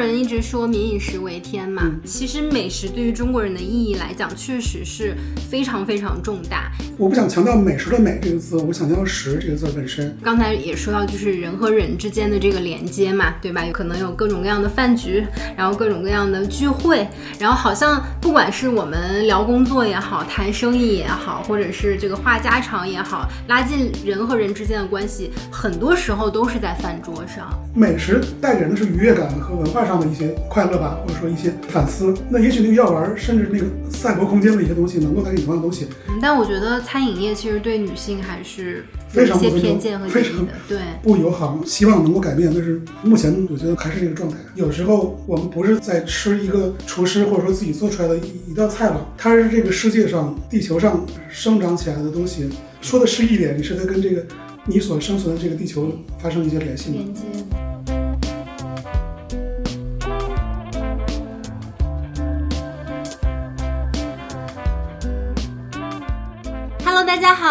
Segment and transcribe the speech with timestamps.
[0.00, 5.14] 人一直说民以食为天嘛，其实美食对于中国人的意义来讲，确实是
[5.50, 6.70] 非常非常重大。
[6.96, 10.16] 我不想强调美食的美这个字，我想强调食这个字本身。
[10.22, 13.64] 刚才也说到，就是人和人之间的这个连接嘛，对吧？
[13.64, 15.24] 有可能有各种各样的饭局，
[15.56, 17.06] 然后各种各样的聚会，
[17.38, 27.50] 然后好像不管是我们聊工作也好，谈生意也好，或者是这个话家常也好，拉近人和人之间的关系，很多时候都是在饭桌上。
[27.74, 32.14] 美食带给人的是愉悦感和文化上的一些快乐吧，或者说一些反思。
[32.28, 35.86] 那也许那个药丸，甚至那个赛博空间的一些东西，能够带给你同样的东西。
[36.20, 41.58] 但我觉得餐饮业其实对女性还是非常一些偏见和非常的，对不友好。
[41.64, 44.36] 希望能够改变，但是目前我觉得还是这个状态。
[44.54, 52.48] 有时候我们不是在吃一个厨师或者说自己做出来的一一道菜了，它是这个世界上、地球上生长起来的东西。
[52.80, 54.24] 说的诗意一点，你是在跟这个
[54.66, 56.96] 你所生存的这个地球发生一些联系吗？
[56.98, 57.22] 连接。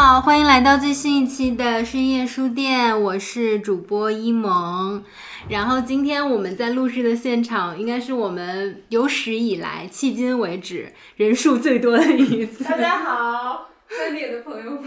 [0.09, 5.03] 好，欢迎来到最新一期的深夜书店，我是主播一萌。
[5.49, 12.63] 然后今天我们在录制的现场，应该是我们有史以来迄今为止人数最多的一次。
[12.63, 14.85] 大家好，这里的朋友们。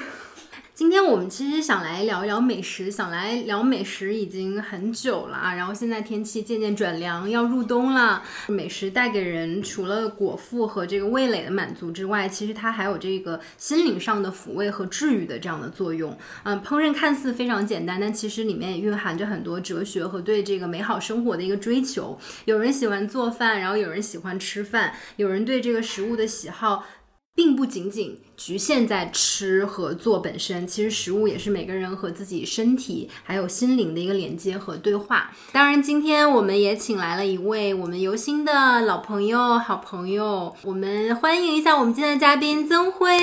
[0.74, 5.54] 今天我们其实想来聊一聊美食，想来聊美食已经很久了啊。
[5.54, 8.22] 然后现在天气渐渐转凉，要入冬了。
[8.48, 16.16] 美食带给人除了果腹和这个味蕾的满足之外，其实它还有这个心灵上的抚慰和治愈的这样的作用。
[16.44, 22.18] 嗯，烹饪看似非常简单，但其实里面也蕴含着很多哲学和对这个美好生活的一个追求。
[22.46, 26.86] 有人喜欢做饭，然后有人喜欢吃饭，有人对这个食物的喜好。
[27.34, 35.32] 并不仅仅局限在吃和做本身，其实食物也是每个人和自己身体还有心灵的一个连接和对话。
[35.50, 43.16] 当然，今天我们也请来了一位我们游心的老朋友、好朋友，我们欢迎一下我们今天的嘉宾曾辉。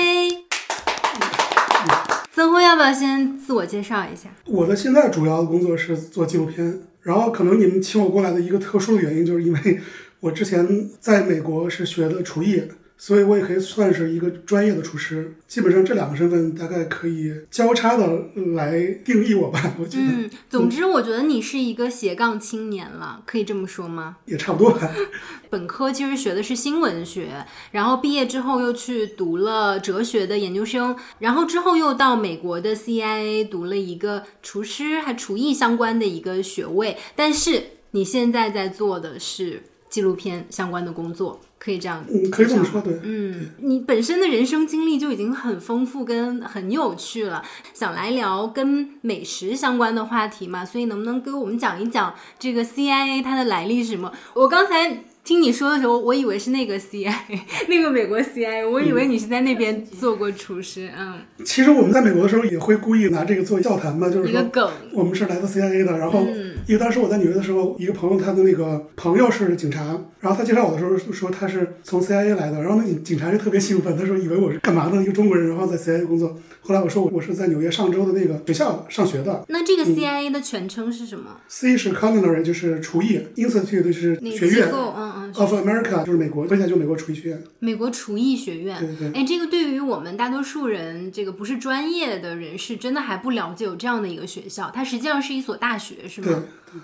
[2.32, 4.28] 曾辉，要不要先自我介绍一下？
[4.46, 9.80] 我的现在主要的工作是做纪录片，然后可能你们请我过来的一个特殊的原因，就是因为
[10.18, 12.64] 我之前在美国是学的厨艺。
[13.02, 18.06] 所以我也可以算是一个专业的厨师，基本上这两个身份大概可以交叉的
[18.54, 19.72] 来定义我吧。
[19.80, 24.18] 我觉得，嗯，总之我觉得你是一个斜杠青年了，可以这么说吗？
[24.26, 24.90] 也差不多吧。
[25.48, 36.98] 本科其实学的是新闻学，然后毕业之后又去读了哲学的研究生，然后之后又到美国的 CIA 读了一个厨师还厨艺相关的一个学位。
[37.16, 37.62] 但是
[37.92, 41.40] 你现在在做的是纪录片相关的工作。
[41.60, 47.42] 可以这样，嗯，可以这么说，对，嗯，你本身的人生经历就已经很丰富跟很有趣了，
[47.74, 54.10] 想来聊跟美食相关的话题嘛，所以能不能给我们讲一讲这个 CIA 它的来历是什么？
[54.32, 57.12] 我刚才听你说的时候，我以为是那个 CIA，
[57.68, 61.20] 那个美国 CIA，我以为你是在那边做过厨师，嗯。
[61.44, 66.26] 其实我们在美国的时候也会故意拿这个做笑谈嘛，就是一个梗我们是来自 CIA 的，然后
[66.66, 69.84] 因为当时我在纽约的时候，一个朋友他的那个朋友是警察，
[70.20, 76.36] 然后他介绍我的时候说他是从 CIA 来的，然后那警察就特别兴奋，他说以为我是干嘛的一个中国人，然后在 CIA 工作。
[76.62, 79.44] 后来我说我我是在纽约上周的那个学校上学的。
[79.48, 84.68] 那这个 CIA 的全称是什么？C 是 Culinary，就是厨艺；Institute 就是学院。
[84.70, 85.19] 嗯嗯。
[85.34, 87.44] Of America 就是美国，接下来就美国厨艺学院。
[87.58, 88.78] 美国厨艺学院。
[88.80, 89.20] 对对。
[89.20, 94.70] 哎，这个对于我们大多数人，这个不是专业的人士，真的还不了解有这样的一个学校。
[94.70, 96.26] 它实际上是一所大学，是吗？
[96.72, 96.80] 对。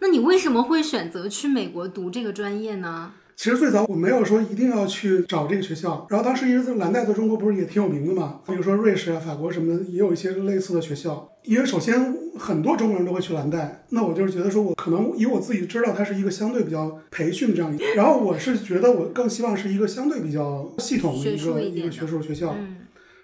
[0.00, 3.12] 那你为什么会选择去美国读这个专业呢？
[3.36, 11.30] 其实最早我没有说一定要去找这个学校，然后当时因为蓝带在中国不是也挺有名的嘛，比如说瑞士啊、法国什么的也有一些类似的学校。
[11.44, 22.56] 因为首先很多中国人都会去蓝带，那我就是觉得说我可能以我自己知道它是一个相对比较培训这样一个，然后我是觉得我更希望是一个相对比较系统的一个一个学术学校。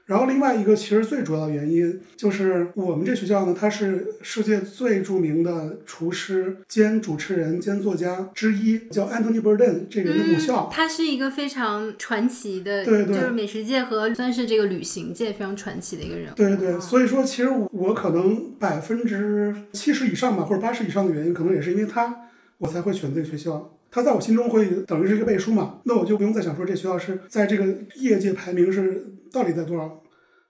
[0.07, 10.69] 然后另外一个其实最主要的原因就是我们这学校呢，它是世界最著名的厨师兼主持人兼作家之一，叫 Anthony Bourdain 这个人的母校。
[10.73, 16.33] 他是一个非常传奇的，对对，就是美食界和算是这个旅行界非常传奇的一个人。
[16.35, 22.29] 对对对，所以说其实我可能百分之七十以上吧，或者八十以上的原因，可能也是因为他，
[22.59, 23.79] 我才会选这个学校。
[23.91, 27.67] 他在我心中会等于是一个背书嘛，那我就不用再想说这学校是在这个
[27.97, 30.03] 业界排名是到底在多少。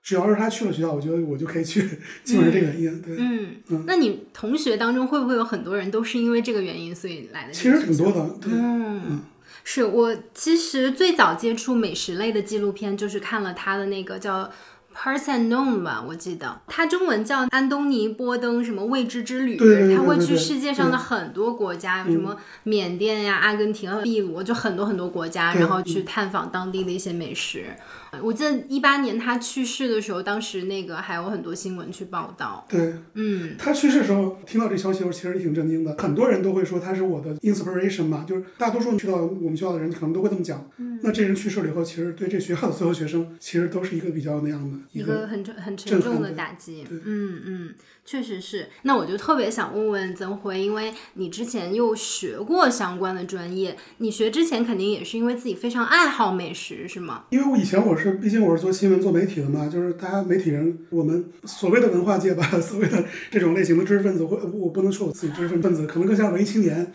[0.03, 1.81] 只要是他去了学校，我觉得我就可以去，
[2.25, 3.01] 基本是这个原因。
[3.01, 7.53] 对，嗯，那你同学当中会不会有很多人都是因为这个原因所以来的？
[7.53, 8.53] 其实挺多的，对。
[8.53, 9.21] 嗯，
[9.63, 14.51] 是我其实最早接触美食类的纪录片，就是看了他的那个叫。
[14.95, 19.57] Parts Unknown 吧，我记得他中文叫安东尼波登什么未知之旅，
[19.97, 27.75] 他会去世界上的很多国家，什么缅甸呀、阿根廷、秘鲁，就很多很多国家，然后去探访当地的一些美食。
[28.21, 32.67] 我记得一八年他去世的时候，当时那个还有很多新闻去报道。
[32.69, 35.97] 对，嗯，他去世的时候，听到这消息的时候，其实挺震惊的。
[35.97, 40.69] 很多人都会说他是我的 inspiration 嘛，就是大多数去到我们学校的人可能都会这么讲。
[40.77, 46.85] 嗯，那这人去世了以后，其实对这学校的所有学生，其实都是一个比较那样的一个很沉很沉重的打击。
[46.91, 47.75] 嗯嗯，
[48.05, 48.69] 确实是。
[48.83, 57.25] 那我就特别想问问曾辉，因为你之前又学过相关的专业，你学之前肯定也是因为自己非常爱好美食，是吗？
[57.31, 58.02] 因为我以前我是。
[58.03, 66.93] 是，毕竟我是做新闻、做媒体的嘛，就是大家媒体人，我们所谓的文化界吧， 所谓的这种类型的知识分子，或我不能说我自己知识分子，可能更像文艺青年，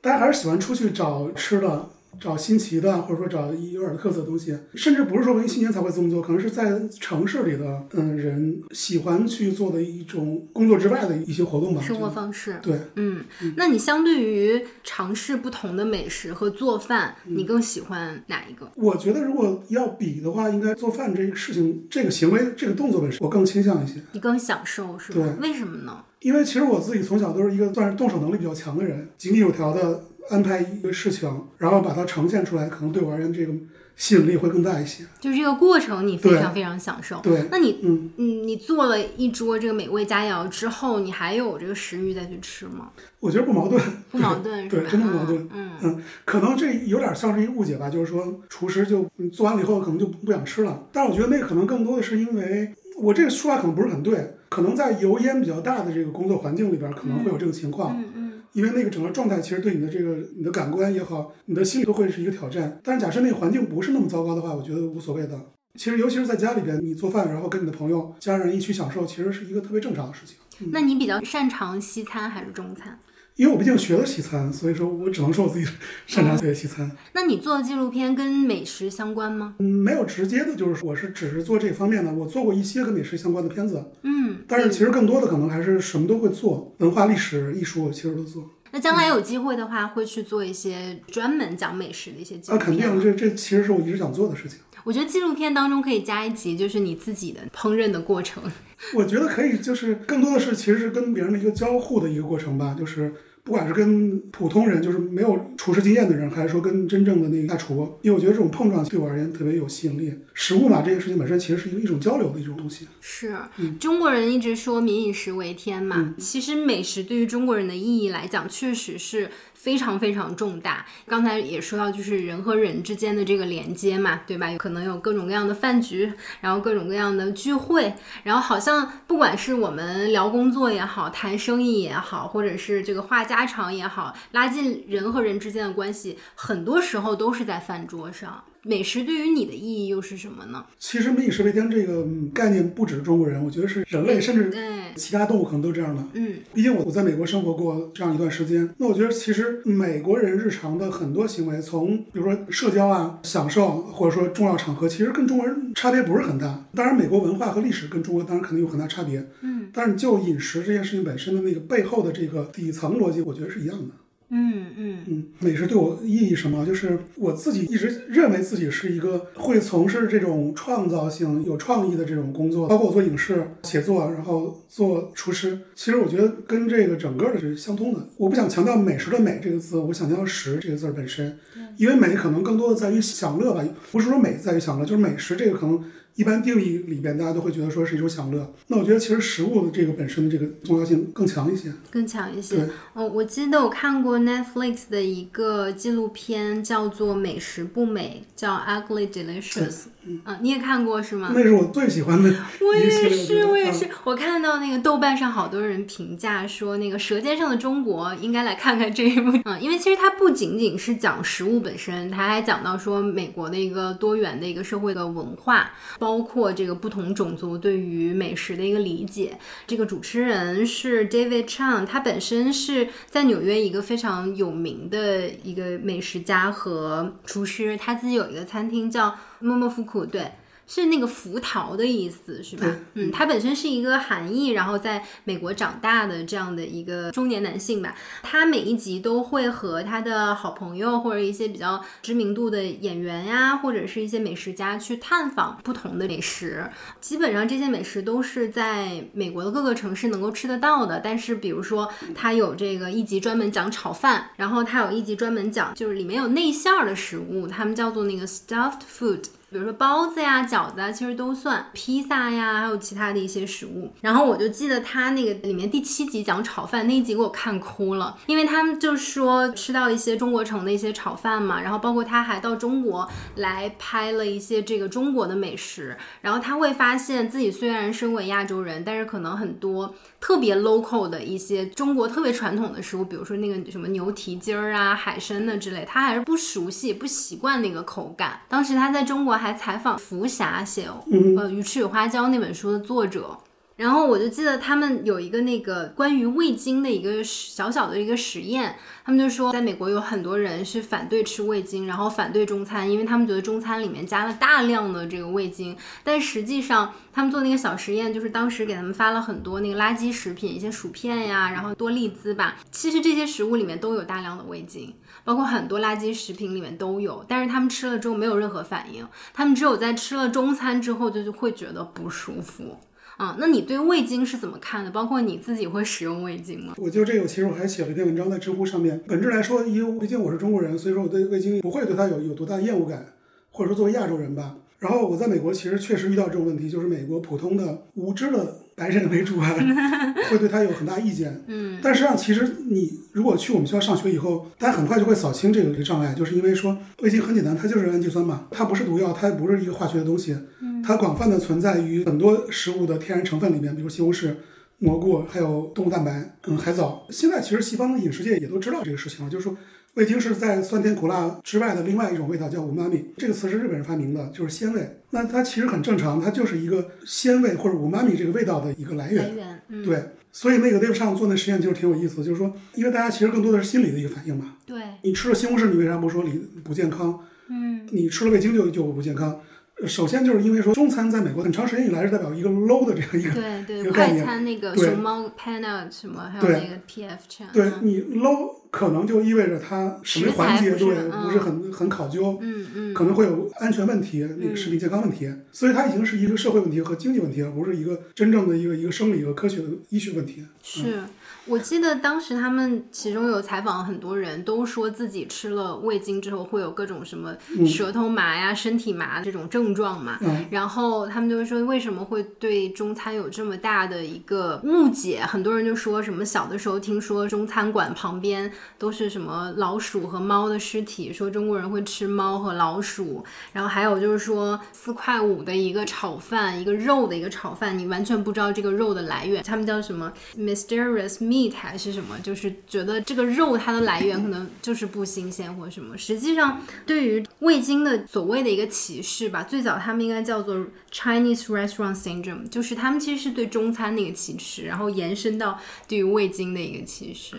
[0.00, 1.88] 大家还是喜欢出去找吃的。
[2.20, 12.58] 找新奇的，或者说找有点特色的东西，甚至不是说文艺青年才会这么做，可能是在城市里的嗯人喜欢去做的一种工作之外的一些活动吧，生活方式。
[12.62, 13.24] 对，嗯，
[13.56, 18.70] 那你相对于尝试不同的美食和做饭，你更喜欢哪一个？
[18.76, 23.94] 我觉得如果要比的话，应该做饭这个事情、这个行为、这个动作本身，我更倾向一些。
[24.12, 25.36] 你更享受是吧？
[25.40, 26.04] 为什么呢？
[26.20, 30.04] 因为其实我自己从小都是一个算是动手能力比较强的人，井井有条的。
[30.30, 31.28] 安排一个事情，
[31.58, 33.52] 然后把它呈现出来，可能对我而言这个
[33.96, 35.04] 吸引力会更大一些。
[35.20, 37.20] 就是这个过程，你非常非常享受。
[37.22, 42.90] 对，那你嗯嗯，你做了一桌这个美味佳肴之后，你还有这个食欲再去吃吗？
[43.20, 43.80] 我觉得不矛盾，
[44.10, 45.48] 不矛盾，对，真的不矛盾。
[45.52, 50.86] 嗯嗯，可能这有点像是一个误解吧，就是说厨师就做完了以后可能就不想吃了。
[50.90, 57.96] 但是我觉得那可能更多的是因为我这个说法可能不是很对，可能在油烟比较大的这个工作环境里边可能会有这个情况。
[57.96, 58.23] 嗯嗯。
[58.54, 62.80] 因为那个整个状态其实对你的这个你的感官也好，你的心理都会是一个挑战。
[62.82, 65.38] 但是假设那个环境不是那么糟糕的话，我觉得无所谓的。
[65.76, 70.36] 其实尤其是在家里边，你做饭，然后跟你的朋友、家人一起享受，其实是一个特别正常的事情。
[70.70, 72.96] 那你比较擅长西餐还是中餐？
[73.36, 75.66] 因为我毕竟学了西餐，所以说我只能说我自己
[76.06, 76.88] 擅长学西餐。
[77.14, 79.56] 那你做的纪录片跟美食相关吗？
[79.58, 82.12] 嗯，没有直接的，就是我是只是做这方面的。
[82.12, 88.48] 我做过一些跟美食相关的片子，嗯，但是其实更多的可能还是什么都会做，文化、历史、艺术其实都做。
[88.70, 92.60] 那将来有机会的话，会去做一些专门讲美食的一些纪录片。
[92.60, 94.58] 啊，肯定，这这其实是我一直想做的事情。
[94.84, 98.42] 我觉得纪录片当中可以加一集，就是你自己的烹饪的过程。
[98.94, 103.12] 我觉得可以，就是更多的是其实是跟别人的一个交互的一个过程吧，就是。
[103.46, 110.10] 不管是跟普通人，就是没有厨师经验的人，还是说跟真正的那个大厨，因为我觉得这种碰撞对我而言特别有吸引力。
[110.32, 112.88] 食物嘛，这件事情本身其实是一个一种交流的一种东西。
[113.02, 113.36] 是，
[113.78, 119.28] 中国人一直说民以食为天嘛，其实美食对于中国人的意义来讲，确实是。
[119.64, 120.84] 非常非常重大。
[121.06, 124.54] 刚才也说到，就是人和人之间的这个连接嘛，对吧？
[124.58, 126.12] 可能有各种各样的饭局，
[126.42, 127.94] 然后各种各样的聚会，
[128.24, 138.44] 然后好像不管是我们聊工作也好，谈生意也好，或者是这个话家常也好，拉近人和人之间的关系，很多时候都是在饭桌上。
[138.66, 140.64] 美食对于你的意义又是什么呢？
[140.78, 144.50] 其实“民以食为天”这个概念不止中国人，我觉得是人类，甚至
[144.96, 146.02] 其他动物可能都这样的。
[146.14, 156.64] 嗯，毕竟我我在美国生活过这样一段时间，那我觉得其实美国人日常的很多行为，从比如说社交啊、享受，或者说重要场合，其实跟中国人差别不是很大。
[156.74, 159.28] 当然，美国文化和历史跟中国当然肯定有很大差别。
[159.42, 163.94] 嗯，但是就饮食这件事情本身的那个背后的这个底层逻辑，我觉得是一样的。
[164.36, 166.66] 嗯嗯嗯，美食对我意义什么？
[166.66, 175.56] 就是我自己一直认为自己是一个会从事这种创造性、有创意的这种工作，包括我做影视、写作，然后做厨师。
[175.76, 178.00] 其实我觉得跟这个整个的是相通的。
[178.16, 181.38] 我不想强调美食的美这个字，我想强调食这个字本身，
[181.76, 185.80] 因为美可能更多的在于享乐吧，不是说美在于享乐，就是美食这个可能。
[186.16, 188.54] 一般定义里边，大家都会觉得说是一种享乐。
[188.68, 192.68] 那我觉得其实食物的这个本身的这个重要性更强一些，更强一些。
[192.92, 199.86] 哦，我记得我看过 Netflix 的一个纪录片，叫做《美食不美》，叫 Ugly Delicious。
[200.06, 201.32] 嗯，你也看过是吗？
[201.34, 202.30] 那是我最喜欢的。
[202.60, 203.88] 我也是，我也是。
[204.04, 209.32] 我看到那个豆瓣上好多人评价说，那个《舌尖上的中国》应该来看看这一部。
[209.46, 215.72] 嗯，因为其实它不仅仅是讲食物本身，它还讲到说美国的一个多元的一个社会的文化。
[216.04, 219.38] 包括这个不同种族对于美食的一个理解。
[219.66, 230.30] 这个主持人是 David Chang，他本身是在纽约一个非常有名的一个美食家和厨师，他自己有一个餐厅叫默默福库，对。
[230.66, 232.66] 是那个福桃的意思，是吧？
[232.94, 237.94] 嗯，他本身是一个韩裔，然后在美国长大的这样的一个中年男性吧。
[238.22, 246.64] 他每一集都会和他的好朋友或者一些比较知名度的演员呀，或者是一些美食家去探访不同的美食。
[247.00, 251.00] 基本上这些美食都是在美国的各个城市能够吃得到的。
[251.04, 259.24] 但是比如说，他有这个一集专门讲炒饭，然后他有一集专门讲就是里面有内馅儿的食物，他们叫做那个 stuffed food。
[259.54, 263.88] 比如说包子呀、饺子啊，其实都算披萨呀，还有其他的一些食物。
[264.00, 288.40] 然后我就记得他那个里面第七集讲炒饭那一集，给我看哭了，因为他们就说吃到一些中国城的一些炒饭嘛，然后包括他还到中国来拍了一些这个中国的美食，然后他会发现自己虽然身为亚洲人，但是可能很多特别 local 的一些中国特别传统的食物，比如说那个什么牛蹄筋儿啊、海参的之类，他还是不熟悉、不习惯那个口感。
[288.48, 289.43] 当时他在中国。
[289.44, 293.36] 还采访福霞写呃《鱼翅与花椒》那本书的作者，
[293.76, 305.76] 然后我就记得他们有一个那个关于味精的一个小小的一个实验，他们就说在美国有很多人是反对吃味精，然后反对中餐，因为他们觉得中餐里面加了大量的这个味精。
[306.02, 314.94] 但实际上他们做那个小实验，就是当时给他们发了很多那个垃圾食品，一些薯片呀，然后多利滋吧，其实这些食物里面都有大量的味精。
[315.24, 322.76] 包括很多垃圾食品里面都有，但是他们吃了之后没有任何反应，他们只有在吃了中餐之后就就会觉得不舒服
[323.16, 323.36] 啊。
[323.38, 324.90] 那你对味精是怎么看的？
[324.90, 326.74] 包括你自己会使用味精吗？
[326.76, 329.02] 我就这个，其实我还写了一篇文章在知乎上面。
[329.08, 333.06] 本质来说，因为毕竟我是中国人，所以说我对味精不会对它有有多大厌恶感，
[333.50, 334.56] 或者说作为亚洲人吧。
[334.78, 339.54] 然后我在美国其实确实遇到这种问题，就是美国普通的无知的白人为主啊，
[340.30, 341.42] 会对他有很大意见。
[341.46, 350.36] 嗯，但实际上其实你如果去我们学校上学以后，大家很快就会扫清这个这个障碍，就是因为说味精很简单，它就是氨基酸嘛，它不是毒药，它不是一个化学的东西，
[350.84, 354.34] 它广泛的存在于很多食物的天然成分里面，比如西红柿、
[354.78, 357.06] 蘑菇，还有动物蛋白，嗯，海藻。
[357.10, 359.56] 现在其实西方的饮食界也都知道这个事情了，就是说。
[359.94, 363.04] 味精是在酸甜苦辣之外的另外一种味道，叫五妈咪。
[363.16, 364.98] 这个词是日本人发明的，就是鲜味。
[365.10, 369.22] 那它其实很正常，它就是一个鲜味或者五妈咪这个味道的一个来源。
[369.22, 370.02] 来源，嗯，对。
[370.32, 374.56] 所以那个 Dave 上做那实验就是挺有意思的，就是说，因为大家其实更多的是心理的一个反应嘛。
[374.66, 374.82] 对。
[375.02, 377.20] 你吃了西红柿，你为啥不说你不健康？
[377.48, 377.86] 嗯。
[377.92, 379.40] 你吃了味精就就不健康。
[379.86, 383.30] 首先就是因为说中餐在美国很长时间以来是代表一个 low 的这样一个
[383.66, 400.44] 对 对快餐那个熊猫 Panna 什么还有那个 PF 餐，对你 low 可能就意味着它什么环节对不是很很考究，嗯嗯，可能会有安全问题，那个食品健康问题，所以它已经是一个社会问题和经济问题，了不是一个真正的一个一个生理和科学的医学问题。
[400.62, 401.00] 是。
[401.46, 407.36] 我记得当时他们其中有采访很多人都说自己吃了味精之后会有各种什么
[407.66, 410.18] 舌头麻呀、身体麻这种症状嘛。
[410.50, 415.20] 然后他们就会说为什么会对中餐有这么大的一个误解？
[415.20, 423.22] 很多人就说什么小的时候听说中餐馆旁边都是什么老鼠和猫的尸体，说中国人会吃猫和老鼠。
[423.52, 429.42] 然后还有就是说四块五的一个炒饭，一个肉的一个炒饭，你完全不知道这个肉的来源。
[429.42, 431.33] 他们叫什么 mysterious meat。
[431.34, 435.98] Meat 还是什么，就是觉得这个肉它的来源可能就是不新鲜或什么。
[435.98, 447.36] 实际上，对于味精的所谓的一个歧视吧，最早他们应该叫做 Chinese restaurant syndrome，就是他们其实是对中餐的一个歧视，然后延伸到对于味精的一个歧视。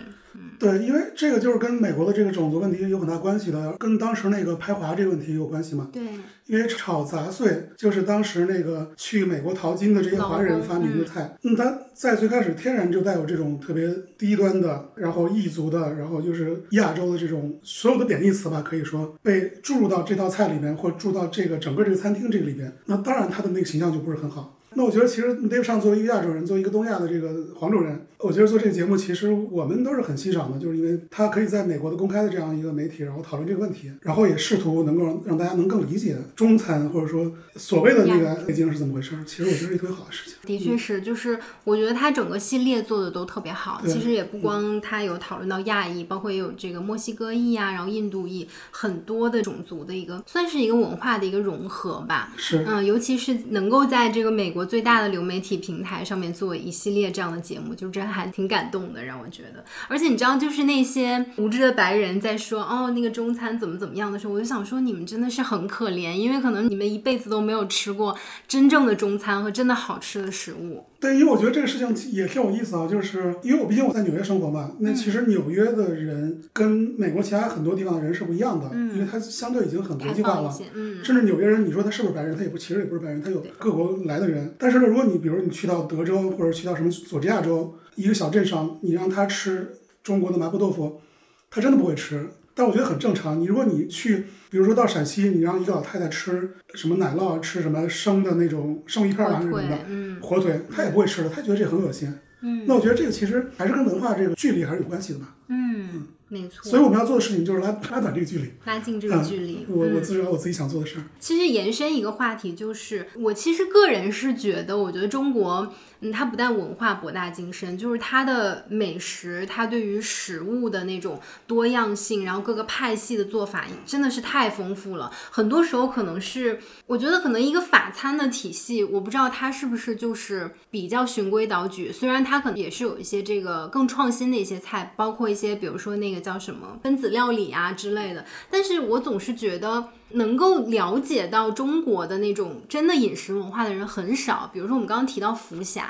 [0.58, 5.90] 对，因为这个就是跟美国的这个种族问题有很大关系的，跟当时那个排华这个问题有关系嘛。
[5.92, 6.02] 对，
[6.46, 11.36] 因为炒杂碎就是当时那个去美国淘金的这些华人发明的菜。
[11.44, 22.72] 嗯，它在最开始天然就带有这种特别低端的，然后异族的，然后就是亚洲的这种所有的贬义词吧，可以说被注入到这道菜里面，或注到这个整个这个餐厅这个里边。
[22.86, 24.58] 那当然，它的那个形象就不是很好。
[24.78, 39.16] 那我觉得，其实 Dave 上作为一个亚洲人，作为一个东亚的这个黄种人，我觉得做这个节目，其实我们都是很欣赏的，就是因为他可以在美国的公开的这样一个媒体，然后讨论这个问题，然后也试图能够让让大家能更理解中餐或者说所谓的那个北京是怎么回事。
[39.26, 40.36] 其实我觉得是一特别好的事情。
[40.46, 43.82] 的确是，就是我觉得他整个系列做的都特别好。
[43.86, 52.34] 其实也不光他有讨论到亚裔，包括也有这个墨西哥裔啊，然后印度裔，很多的种族的一个，算是一个文化的一个融合吧。
[52.38, 54.66] 是，嗯，尤其是能够在这个美国。
[54.66, 59.64] 最大的流媒体平台上面做一系列这样的节目，就这还还挺感动的，让我觉得。
[59.90, 68.18] 而且你知道，就是那些无知的白人在说哦那个中餐怎么怎么样的时候，我就想说你们真的是很可怜，因为可能你们一辈子都没有吃过
[68.48, 70.86] 真正的中餐和真的好吃的食物。
[70.98, 80.52] 对，因为我觉得这个事情也挺有意思啊，就是因为我毕竟我在纽约生活嘛，那其实纽约的人跟美国其他很多地方的人是不一样的，因为它相对已经很国际化了。
[80.74, 84.56] 嗯，甚至纽约人，你说他是不是白人，他也不，其实也不是白人，他有各国来的人。
[84.58, 91.02] 但是呢，如果你比如你去到德州或者去到什么佐治亚州一个小镇上，你让他吃中国的麻婆豆腐，
[91.50, 92.30] 他真的不会吃。
[92.58, 93.42] 但我觉得很正常。
[93.42, 99.78] 你如果你去，比如说到陕西，你让一个老太太吃什么奶酪，吃什么生的那种生鱼片啊什么的，
[100.22, 102.14] 火腿，她也不会吃的，她觉得这很恶心。
[102.42, 105.36] 嗯，那我觉得这个其实还是跟文化这个距离还是有关系的吧。
[105.50, 106.64] 嗯，没错。
[106.64, 109.66] 所以我们要做的事情就是拉拉短这个距离，拉近这个距离。
[109.68, 111.04] 我我自己我自己想做的事儿。
[111.20, 115.74] 其实延伸一个话题，就是我其实个人是觉得，我觉得中国。
[116.12, 125.12] 它不但文化博大精深，就是它的美食，它对于食物的那种多样性，然后各个派系的做法真的是太丰富了。
[125.32, 131.92] 很多时候可能是，我觉得可能一个法餐的体系，我不知道它是不是就是比较循规蹈矩。
[131.92, 139.90] 虽然它可能也是有一些这个更创新的一些菜，包括一些比如说那个叫什么分子料理啊之类的，但是我总是觉得。
[140.12, 144.50] 能够了解到中国的那种真的饮食文化的人很少。
[144.54, 145.84] 比如说，我们刚刚提到福霞，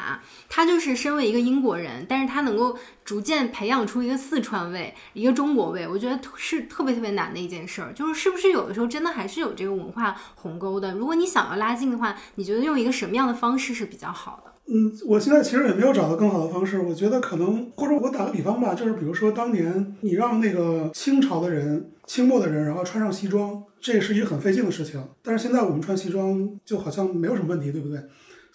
[0.49, 7.93] 他就是身为一个英国人，但是他能够逐渐培养出一个四川味，一个中国味，我觉得是特别特别难的一件事儿。
[7.93, 10.93] 就是是不是有的时候真的还是有这个文化鸿沟的？
[10.93, 14.51] 如果你想要拉近的话，你觉得用一个什么样的方式是比较好的？
[14.67, 16.79] 嗯，我现在其实也没有找到更好的方式。
[16.79, 25.07] 我觉得可能，或者我打个比方吧，就是比如说当年你让那个清朝的人、清末的人，然后穿上西装，这也是一个很费劲的事情。
[25.21, 27.99] 但是现在我们穿西装就好像没有什么问题，对不对？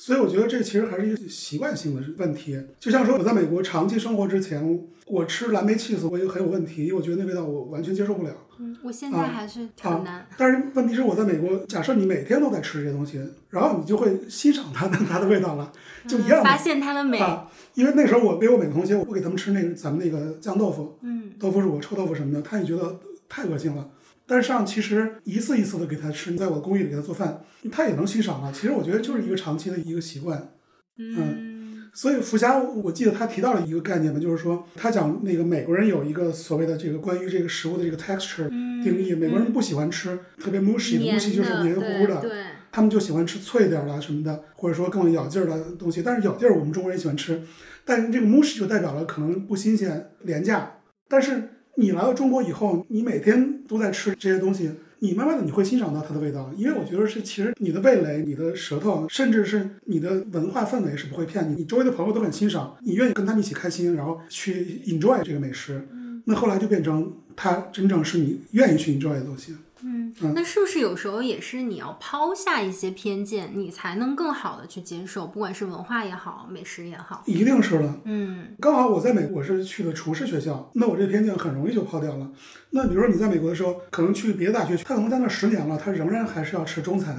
[0.01, 2.59] 所以我觉得这其实还是一个习惯性的问题。
[2.79, 8.33] 就像说我在美国长期生活之前，我吃蓝莓 cheese 我也很有问题，因为我觉得那味道我完全接受不了。
[8.59, 10.27] 嗯，我现在还是挺难。
[10.39, 15.71] 但是问题是我在美国，假设你每天都在吃这些东西，然后你就会欣赏它的 它的味道了，
[16.09, 17.47] 就一样发现它的美啊。
[17.75, 23.87] 因为那时候我给我美国同学，我不给他们吃那个咱们那个酱豆腐，嗯，豆腐乳、臭豆腐什么的，他也觉得太恶心了。
[24.31, 28.53] 但是上其实一次一次的给他吃，在我的公寓里给他做饭，他也能欣赏了。
[28.53, 30.53] 其实我觉得就是一个长期的一个习惯，
[30.97, 31.91] 嗯。
[31.93, 38.49] 所以福霞，我记得他提到了一个概念嘛，就是说他讲那个美国人有一个所谓的这个关于这个食物的这个 texture
[38.85, 42.23] 定义，美国人不喜欢吃特别 mushy，mushy 就是黏糊糊的，
[42.71, 46.01] 他们就喜欢吃脆点儿啦什么的，或者说更咬劲儿的东西。
[46.01, 47.43] 但是咬劲儿我们中国人喜欢吃，
[47.85, 51.49] 但是这个 mushy 就代表了可能不新鲜、廉价，但是。
[51.77, 65.87] 你来到中国以后，你每天都在吃这些东西，你慢慢的你会欣赏到它的味道，因为我觉得是其实你的味蕾、你的舌头，甚至是你的文化氛围是不会骗你，你周围的朋友都很欣赏，你愿意跟他们一起开心，然后去 enjoy 这个美食，
[66.25, 69.55] 那后来就变成它真正是你愿意去 enjoy 的东西。
[69.83, 77.95] 嗯，那是不是有时候也是你要抛下一些偏见，你才能更好的去接受，不管是文化也好，美食也好，一定是的。
[78.05, 82.31] 嗯，刚好我在美国我是去的厨师学校，那我这偏见很容易就抛掉了。
[82.71, 87.17] 那比如说你在美国的时候，可能去别的大学，他可能在那十年了，他仍然还是要吃中餐。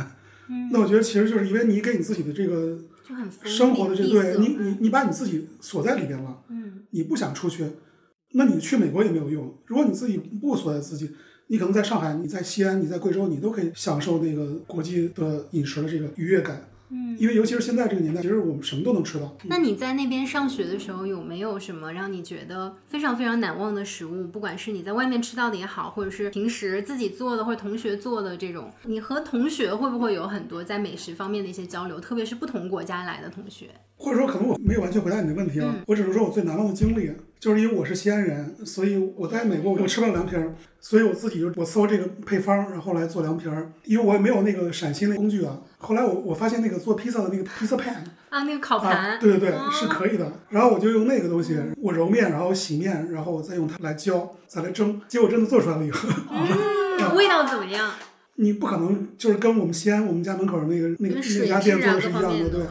[0.48, 2.78] 嗯，那我觉得其实就是因为你给你自己的这个
[3.44, 7.66] 生活的这个对你你你把你自己锁在里边了，嗯，你不想出去，
[8.34, 9.52] 那你去美国也没有用。
[9.66, 11.10] 如果你自己不锁在自己。
[11.52, 16.66] 你可能在上海，你在西安，你在贵州，你都可以享受那个国际的饮食的这个愉悦感。
[16.90, 19.36] 嗯，因为尤其是现在这个年代，其实我们什么都能吃到。
[19.44, 24.26] 那你在那边上学的时候，有没有什么让你觉得非常非常难忘的食物？
[24.28, 32.00] 不管是你在外面吃到的也好，或者是平时自己做的或者同学做的这种，你和同学会不会有很多在美食方面的一些交流？
[32.00, 33.68] 特别是不同国家来的同学。
[33.98, 37.12] 或者说，可能我没有完全回答你的问题啊，我只是说我最难忘的经历，
[37.42, 45.58] 就是因为我是西安人，所以我在美国我吃不了凉皮儿，所以我自己就我搜这个配方，然后来做凉皮儿，因为我也没有那个陕西那工具啊。
[45.80, 47.96] 后来我我发现那个做披萨的那个披萨 pan
[48.30, 50.32] 啊，那个烤盘，对对对，是可以的。
[50.50, 56.08] 然后我就用那个东西，我揉面，然后洗面，然后我再用它来浇，再来蒸，结果真的做出来了以后，
[57.16, 57.90] 味道怎么样？
[58.38, 62.62] 你不可能就是跟我们西安我们家门口那个那个那家店做的是一样的，对。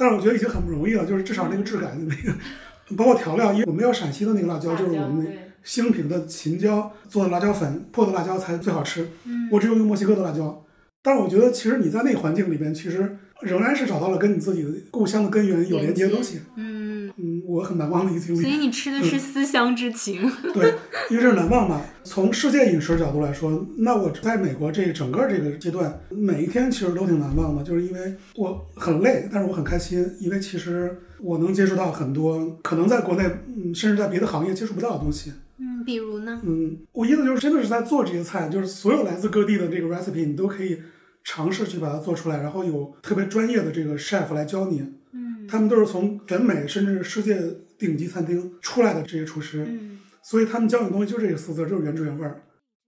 [0.00, 2.32] 但是我觉得已经很不容易了，就是至少那个质感，那个
[2.96, 5.30] 包括调料，因为我们要陕西的那个辣椒，就是我们那
[5.62, 9.08] 兴平的秦椒做的辣椒粉，破的辣椒才最好吃。
[9.24, 10.64] 嗯，我只有用墨西哥的辣椒。
[11.02, 16.40] 但是我觉得，其实你在那个环境里边，其实仍然是找到了跟你自己的故乡的根源有连接的东西。
[16.56, 18.40] 嗯嗯，我很难忘的一个经历。
[18.40, 20.30] 所以你吃的是思乡之情。
[20.52, 20.74] 对，
[21.10, 21.80] 因为这是难忘嘛。
[22.04, 35.32] 从世界饮食角度来说，那我在美国这整个这个阶段，每一天其实都挺难忘的，就是因为我很累，但是我很开心，因为其实我能接触到很多可能在国内，嗯，甚至在别的行业接触不到的东西。
[35.58, 36.40] 嗯，比如呢？
[36.44, 40.78] 嗯，我意思就是真的是在做这些菜，就是所有来自各地的这个 recipe，你都可以
[41.24, 44.80] 尝试去把它做出来，然后有特别专业的这个 chef 来教你。
[45.12, 47.40] 嗯他们都是从全美甚至世界
[47.78, 52.42] 顶级餐厅出来的这些厨师，嗯所以他们教你的东西就这个四字，就是原汁原味儿。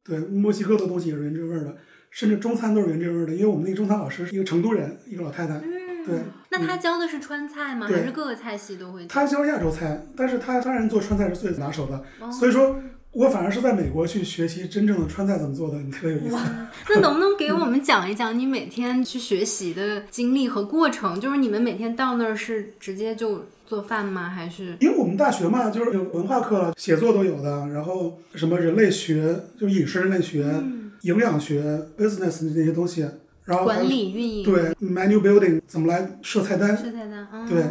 [0.04, 1.76] 对，墨西哥的东西也是原汁原味儿的，
[2.10, 3.34] 甚至中餐都是原汁原味儿的。
[3.34, 6.18] 因为我们那个中餐老师是一个成都人，一个老太太，嗯，对。
[6.50, 7.86] 那他教的是川菜吗？
[7.86, 9.06] 对还是各个菜系都会？
[9.06, 12.76] 他教亚洲菜，但是他当然做川菜是最拿手的，哦所以说
[13.12, 16.36] 我反而是在美国去学习真正的川菜怎么做的，你特别有意思。
[16.90, 21.20] 那能不能给我们讲一讲你每天去学习的经历和过程？
[21.20, 24.28] 就是你们每天到那儿是直接就做饭吗？
[24.28, 30.44] 还是因为我们大学嘛，就是有文化课了，写作都有的，然后什么人类学，就饮食人类学、
[31.02, 31.62] 营养学、
[31.98, 33.04] business 那些东西，
[33.50, 34.44] 然后管理运营？
[34.44, 37.26] 对 menu building 怎么来设菜单，设菜单。
[37.32, 37.64] 嗯、对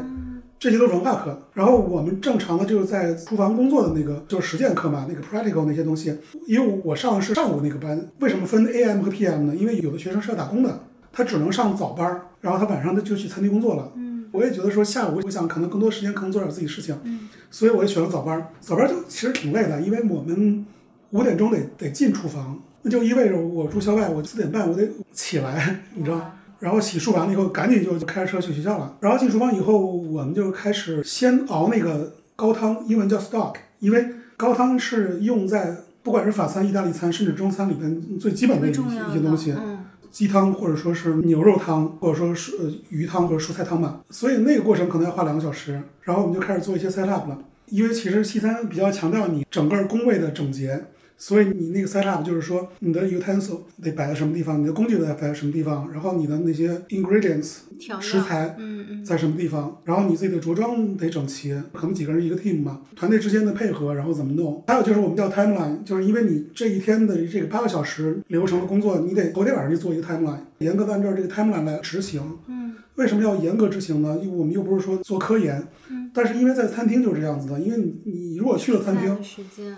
[0.60, 1.42] 这些都是文化课。
[1.54, 6.14] 然后我们正常的就是在厨房工作的那个就是实践课嘛，那个 practical 那些东西。
[6.48, 9.56] 因为我我上的是上午那个班，为什么分 AM 和 PM 呢？
[9.56, 10.82] 因为有的学生是要打工的，
[11.14, 13.94] 他只能上早班儿，然后他晚上他就去餐厅工作了。
[13.96, 18.48] 嗯我也觉得说下午，我想可能更多时间可能做点自己事情，嗯所以我也选了早班儿。
[18.60, 20.66] 早班儿就其实挺累的，因为我们
[21.12, 26.32] 五点钟得得进厨房，那就意味着我住校外，我四点半我得起来，你知道。
[26.60, 28.98] 然后洗漱完了以后，赶紧就就开着车去学校了。
[29.00, 39.52] 然后进厨房以后，我们就开始先熬那个高汤，英文叫 stock，因为高汤是用在不管是法餐、意大利餐，甚至中餐里边最基本的一最重要的一些东西。
[39.52, 39.78] 嗯
[40.12, 45.80] 鸡汤或者说是牛肉汤，或者说是呃鱼汤或者蔬菜汤吧，所以那个过程可能要花两个小时。
[46.02, 47.38] 然后我们就开始做一些 set up 了，
[47.68, 50.84] 因为其实西餐比较强调你整个工位的整洁，
[51.20, 57.58] 所以你那个 set up 就是说你的 utensil 得摆在什么地方，你的工具得摆在什么地方，然后你的那些 ingredients
[58.00, 64.64] 食材嗯嗯在什么地方，然后你自己的着装得整齐，可能几个人一个 team 嘛，团队之间的配合，然后怎么弄。
[64.68, 72.22] 还有就是我们叫 timeline，就是因为你这一天的这个八个小时流程的工作，你得头天晚上去做一个 timeline，严格的按照这个 timeline 来执行。
[72.48, 72.59] 嗯
[72.96, 74.18] 为什么要严格执行呢？
[74.22, 76.12] 因为我们又不是说做科研，嗯。
[76.14, 79.18] 但是因为在餐厅就是这样子的，因为你你如果去了餐厅，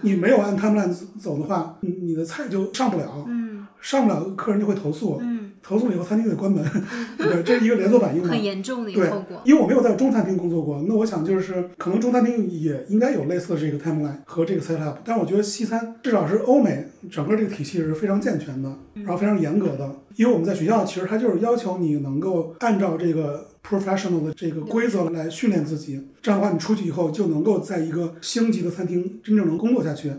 [0.02, 3.68] 你没有按 timeline 走的话，你你的菜就上不了，嗯。
[3.80, 5.31] 上不了客人就会投诉，嗯
[5.64, 6.64] 投诉了以后餐厅就得关门，
[7.18, 8.30] 对，这是一个连锁反应嘛。
[8.30, 19.96] 很严重的一个后果，因为我没有在中餐厅工作过，那我想就是可能中餐厅也应该有类似的这个 timeline 和这个 set up，但我觉得西餐至少是欧美整个这个体系是非常健全的，然后非常严格的。
[20.16, 30.12] 因为我们在学校其实它就是要求你能够按照这个 professional 的这个规则来训练自己，这样的话你出去以后就能够在一个星级的餐厅真正能工作下去，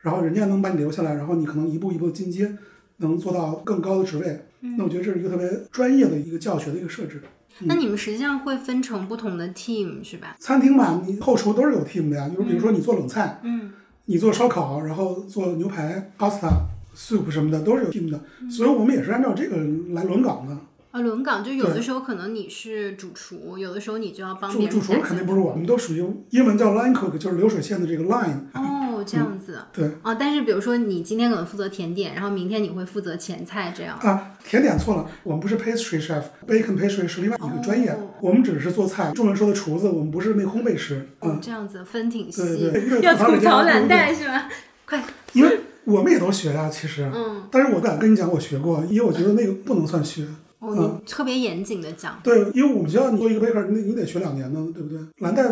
[0.00, 2.54] 然后人家能把你留下来，然后你可能一步一步进阶，
[2.98, 4.40] 能做到更高的职位。
[4.60, 7.22] 那我觉得这是一个特别专业的一个教学的一个设置。
[7.60, 10.36] 那你们实际上会分成不同的 team 是吧？
[10.38, 13.72] 餐厅嘛，你后厨都是有 team 的呀，就是比如说你做冷菜，嗯
[14.06, 16.48] 你做烧烤，然后做牛排、pasta、
[16.96, 18.20] soup 什么的都是有 team 的，
[18.50, 19.56] 所以我们也是按照这个
[19.90, 20.56] 来轮岗的。
[20.90, 28.40] 啊，轮岗就有的时候可能你是主厨，有的时候你就要帮主别人主厨肯定不是我们，都属于英文叫 line cook，就是流水线的这个 line。
[28.54, 29.60] 哦，这样子。
[29.72, 33.96] 对啊，但是比如说你今天可能负责甜点，然后明天你会负责前菜，这样。
[34.00, 39.12] 啊，甜点错了，我们不是 pastry chef，bacon pastry 是另外一个专业，哦我们只是做菜。
[39.12, 41.06] 中文说的厨子，我们不是那烘焙师。
[41.20, 44.48] 哦嗯，，这样子分挺细，对对对， 要吐槽蓝对带是吧？
[44.84, 45.00] 快，
[45.34, 47.08] 因为我们也都学呀、其实。
[47.14, 50.26] 嗯，但是我敢跟你讲我学过，因为我觉得那个不能算学。
[50.60, 54.98] 哦，你特别严谨的讲，对，因为我们学校你做一个 baker，那你得学两年呢，对不对？
[55.18, 55.42] 蓝带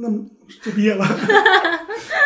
[0.00, 0.22] 那么
[0.60, 1.06] 就毕业了。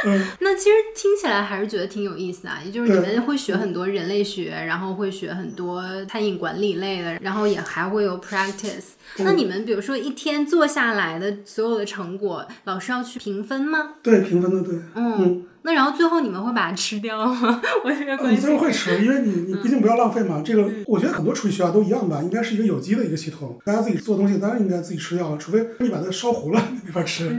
[0.05, 8.95] 嗯，那其实听起来还是觉得挺有意思啊，也就是你们会学很多人类学，然后会学很多餐饮管理类的，然后也还会有 practice。
[9.19, 13.95] 那你们比如说一天做下来的所有的成果，老师要去评分吗？
[14.03, 14.79] 对，评分的对。
[14.95, 17.61] 嗯，那然后最后你们会把它吃掉吗？
[17.85, 18.87] 我这个呃你最关心。
[18.87, 20.43] 后会吃，因为你 你毕竟不要浪费嘛。
[20.45, 23.59] 这个我觉得很多厨艺学校都一样吧，应该是一个有机的一个系统。
[23.65, 27.35] 大家自己做东西当然应该自己吃掉了，除非你把它烧糊了，没法吃。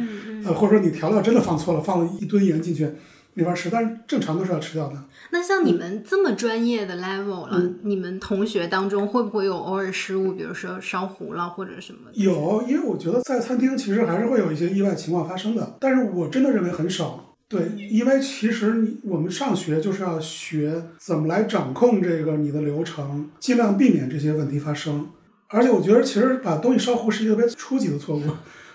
[0.47, 2.89] 呃，或者说你调料真的放错了，放了一吨盐进去，
[3.33, 3.69] 没法吃。
[3.69, 4.95] 但是正常都是要吃掉的。
[5.29, 12.09] 那像你们这么专业的 level 了，嗯你们同学当中会不会有偶尔失误，比如说烧糊了或者什么？
[12.13, 17.35] 有，因为我觉得在餐厅其实还是会有一些意外情况发生的，但是我真的认为很少。
[17.49, 25.07] 对，因为其实你我们上学就是要学怎么来掌控这个你的流程，尽量避免这些问题发生。
[25.47, 28.21] 而且我觉得其实把东西烧糊是一个特别初级的错误，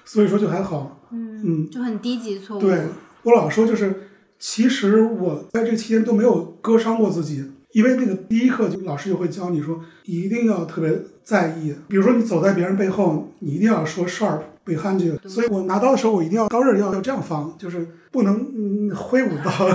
[0.04, 1.00] 所以说就还好。
[1.10, 2.60] 嗯，就很低级错误。
[2.60, 2.84] 对
[3.24, 19.68] 我老说就是，其实我在这期间都没有割伤过自己，因为那个第一课就老师就会教你说，一定要特别在意，比如说你走在别人背后，你一定要说 sharp，被焊进去，所以我拿刀的时候，我一定要刀刃要要这样放，就是不能嗯挥舞刀，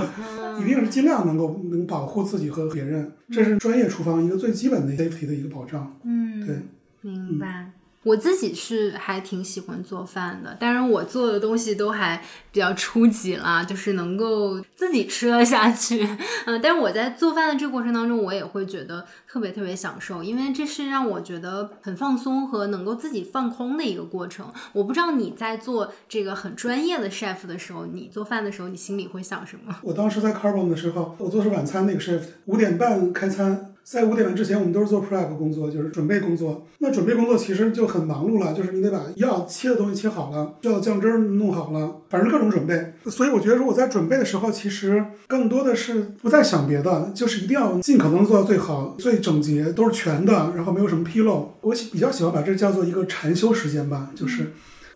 [0.59, 5.95] 一定是尽量能够能保护自己和别人，这是专业厨房一个最基本的 safety 的一个保障。
[6.03, 6.55] 嗯，对，
[7.01, 7.71] 明白。
[8.07, 16.07] 我自己是还挺喜欢做饭的，当然我做的东西都还比较初级啦，就是能够自己吃得下去。
[16.45, 24.49] 嗯，但是我在做饭的这个过程当中，我也会觉得特别特别享受，因为这是让我觉得很放松和能够自己放空的一个过程。
[24.71, 29.75] 我不知道你在做这个很专业的 chef 的时候，你做饭的时候，你心里会想什么？
[29.83, 33.66] 我当时在 Carbon 的时候，我做是晚餐那个 shift，五点半开餐。
[33.89, 36.67] 在五点半之前，我们都是做 prep 工作，就是准备工作。
[36.79, 42.95] 那准备工作其实就很忙碌了，就是你得把要切的东西切好了，要酱汁儿弄好了，反正各种准备。
[43.05, 51.53] 所以我觉得，如果在准备的时候，其实更多的是不再想别的，就是一定要尽可能做到最好、最整洁，都是全的，然后没有什么纰漏。
[51.61, 54.51] 我比较喜欢把这叫做一个禅修时间吧，就是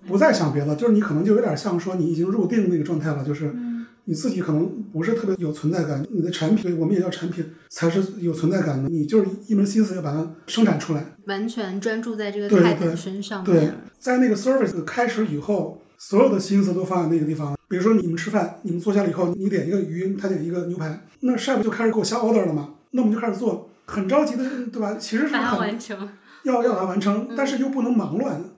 [0.06, 3.56] 不再想别的，就是你可能就有点像说你已经入定那个状态了，就是。
[4.06, 8.90] 你自己可能不是特别有存在感，你的产品，我们也叫产品，才是有存在感的。
[8.90, 13.44] 你就是一门心思要把它生产出来，完全专注在这个菜品身上。
[13.44, 17.56] 对，在那个 service 开始以后，所有的心思都放在那个地方。
[17.70, 22.76] 比如说你们吃饭，你们坐下了以后，你点一个鱼，他点一个牛排，那 chef 就开始给我下 order 了嘛？
[22.92, 24.98] 那我们就开始做，很着急的，对吧？
[25.00, 26.10] 其实是很完成，
[26.44, 28.36] 要要它完成，但是又不能忙乱。
[28.36, 28.50] 嗯，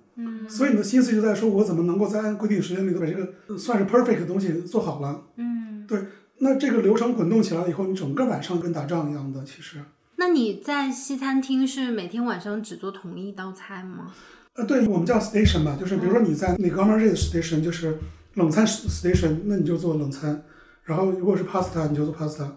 [0.48, 5.24] 所以你的心思就在说，我怎么能够在按规定时间里头把这个算是 perfect 的东西做好了？
[5.38, 6.00] 嗯，对，
[6.40, 9.80] 那这个流程滚动起来了以后，你整个晚上跟打仗一样的，其实。
[10.16, 14.14] 那你在西餐厅是每天晚上只做同一道菜吗？
[14.54, 17.98] 呃，对我们叫 station 吧，就是比如说你在那个 gourmet station，就是
[18.36, 20.44] 冷餐 station，那你就做冷餐，
[20.84, 22.48] 然后如果是 pasta，你就做 pasta。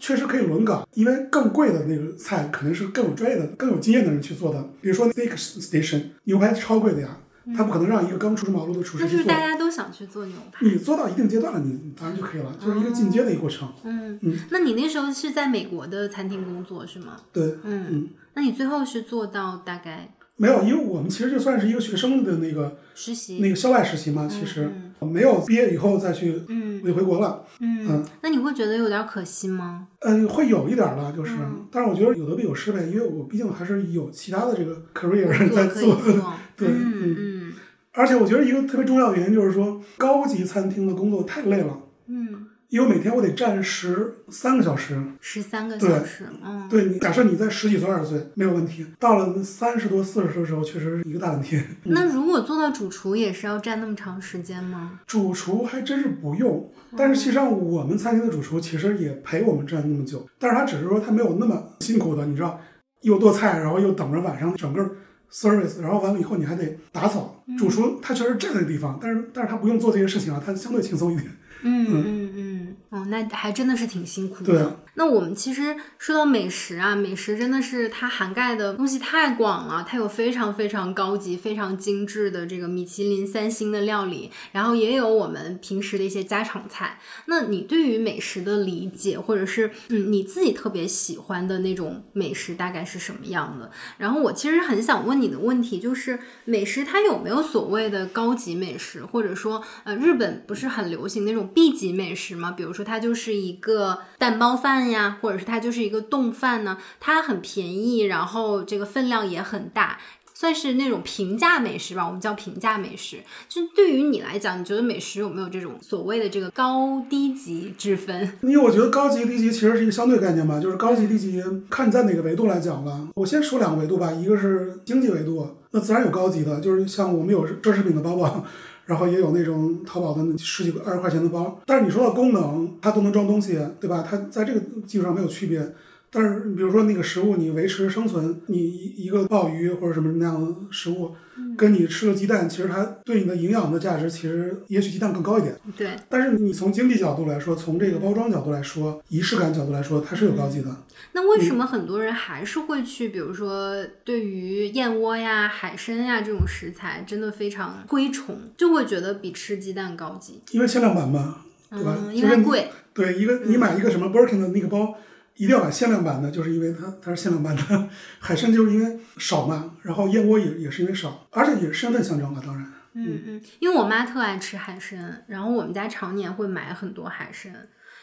[0.00, 4.60] 确实可以轮岗，因为更贵的那个菜肯定是更有专业的、更有经验的人去做的。
[4.80, 7.18] 比如说 steak station，牛排超贵的呀，
[7.54, 9.08] 他不可能让一个刚初出茅庐的厨师去做。
[9.08, 10.66] 那就是大家都想去做牛排。
[10.66, 13.68] 你做到一定阶段了，你当然就可以了，就是一个进阶的一个过程。
[13.84, 14.38] 嗯嗯。
[14.50, 17.18] 那你那时候是在美国的餐厅工作是吗？
[17.32, 17.44] 对。
[17.64, 18.08] 嗯嗯。
[18.34, 20.14] 那你最后是做到大概？
[20.36, 24.72] 没有，因为我们其实就算是一个学生的那个实习，那个校外实习嘛，其实
[25.06, 29.88] 没有毕业以后再去，嗯，回国了，嗯，那你会觉得有点可惜吗？
[30.00, 31.36] 嗯，会有一点了，就是，
[31.70, 35.96] 但是我觉得有得必有失呗，因为我毕竟还是有其他的这个 career 在做，
[36.56, 37.52] 对，嗯嗯，
[37.92, 42.46] 而且我觉得一个特别重要的原因就是说，高级餐厅的工作太累了，嗯。
[42.70, 51.60] 因为每天我得站十三个小时，十三个小时，嗯，对你假设你在十几岁、二十岁没有问题，到了三十多、四十岁的时候，确实是一个大问题。
[51.84, 55.00] 那如果做到主厨，也是要站那么长时间吗？
[55.04, 62.60] 主厨还真是不用，但是其实际上我们餐厅的主厨其实也陪我们站那么久，但是他只是说他没有那么辛苦的，你知道，
[63.02, 64.88] 又剁菜，然后又等着晚上整个
[65.32, 67.42] service，然后完了以后你还得打扫。
[67.58, 71.26] 主厨他确实站在地方，但是但是他不用做这些事情啊，他相对轻松一点。
[71.62, 72.59] 嗯嗯嗯，
[72.90, 74.76] 哦，那还真的是挺辛苦的。
[75.00, 86.98] 那我们其实说到美食啊，美食真的是它涵盖的东西太广了，它有非常非常高级、非常精致的这个米其林三星的料理，然后也有我们平时的一些家常菜。
[87.24, 93.70] 那你对于美食的理解，或者是嗯你自己特别喜欢的那种美食，大概是什么样的？
[93.96, 102.50] 然后我其实很想问你的问题就是，美食它有没有所谓的高级美食，或者说呃日本不是很流行那种 B 级美食吗？
[102.50, 104.89] 比如说它就是一个蛋包饭。
[104.90, 109.98] 呀，或者是它就是一个冻饭呢，它很便宜，然后这个分量也很大，
[110.34, 113.18] 算是那种平价美食吧，我们叫平价美食。
[113.48, 118.32] 就对于你来讲，你觉得美食有没有这种所谓的这个高低级之分？
[118.42, 123.08] 因为我觉得高级低级其实是一个相对概念吧，就是高级低级看你在哪个维度来讲了。
[123.14, 128.44] 我先说两个维度吧，一个是经济维度，那自然有高级的，就是像我们有奢侈品的包包。
[128.90, 134.04] 然后也有那种淘宝的十几二十块钱的包，但是你说到功能，它都能装东西，对吧？
[134.04, 135.72] 它在这个基础上没有区别。
[136.12, 141.14] 但是你比如说那个食物，你维持生存，你一一个鲍鱼或者什么什么样的食物，
[141.56, 145.54] 跟你吃了鸡蛋，其实它对你的营养的价值，其实也许鸡蛋更高一点。
[145.76, 145.90] 对。
[146.08, 150.74] 但是你从经济角度来说，从这个包装角度来说，仪式感角度来说，它是有高级的。
[151.12, 160.40] 那为什么很多人还是会去，比如说对于燕窝呀、海参呀这种食材，真的非常推崇，就会觉得比吃鸡蛋高级？
[160.50, 161.36] 因为限量版嘛，
[161.70, 161.96] 对吧？
[162.12, 162.68] 因为贵。
[162.92, 164.96] 对，一个你买一个什么 Birkin 的那个包。
[165.40, 167.88] 一定要买限量版的，就是因为它它是限量版的。
[168.18, 172.62] 海参就是因为少嘛，然后燕窝也也是因为少，而且也是身份象征嘛，当然。
[172.92, 177.50] 嗯嗯，因为我妈特爱吃海参，然后我们家常年会买很多海参。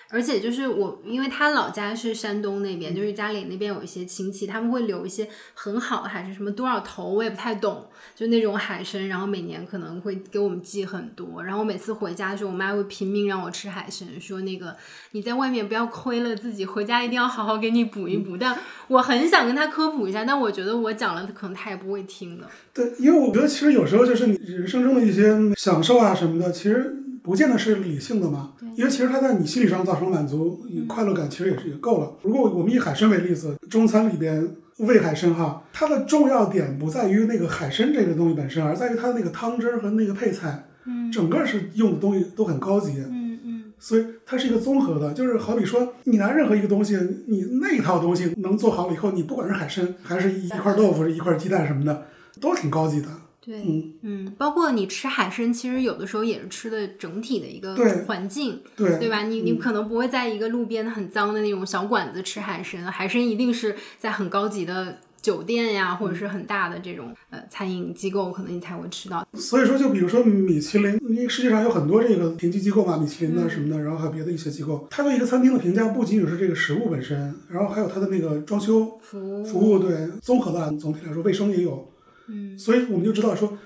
[0.10, 11.44] 而且就是我，因为他老家是山东那边，就是家里那边有一些亲戚，他们会留一些很好的海参，什么多少头我也不太懂，就那种海参，然后每年可能会给我们寄很多。
[11.44, 14.76] 然后每次回家的时候，我妈会拼命让我吃海参，说那个
[15.12, 18.38] 你在外面不要亏了自己，回家一定要好好给你补一补。
[18.38, 22.48] 但我很想跟他科普一下，但我觉得我讲了，可能他也不会听的。
[22.74, 27.04] 对，因为我觉得其实有时候就是你人生中的一些享受啊什么的，其实。
[27.28, 32.10] 不见得是理性的嘛，因为其实它在你心理上造成满足、快乐感，其实也是也够了。
[32.22, 52.06] 如果我们以海参为例子，中餐里边喂海参哈，它的重要点不在于那个海参这个东西本身，而在于它的那个汤汁和那个配菜，嗯，整个是用的东西都很高级，嗯嗯，所以它是一个综合的，就是好比说你拿任何一个东西，你那套东西能做好了以后，你不管是海参还是一块豆腐、一块鸡蛋什么的，
[52.40, 53.08] 都挺高级的。
[53.48, 57.74] 对，嗯嗯，包括你吃海参，其实有的时候也是吃的整体的一个
[58.06, 59.24] 环境，对对吧？
[59.24, 69.26] 你你嗯可能不会在一个路边很脏的那种小馆子吃海参，海参一定是在很高级的酒店呀，或者是很大的这种呃餐饮机构，可能你才会吃到。
[69.34, 81.90] 所以说，就比如说米其林，因为世界上有很多这个评级机构嘛，米其林的什么的，然后还有别的一些机构，它对一个餐厅的评价不仅仅是这个食物本身，然后还有它的那个装修、服务服务，对，综合的，总体来说卫生也有，
[82.28, 83.58] 嗯，所以我们就知道说，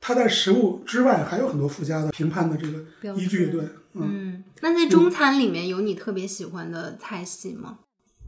[0.00, 3.60] 它在食物之外还有很多附加的评判的这个依据，对，
[3.94, 7.78] 嗯，嗯，那在中餐里面有你特别喜欢的菜系吗？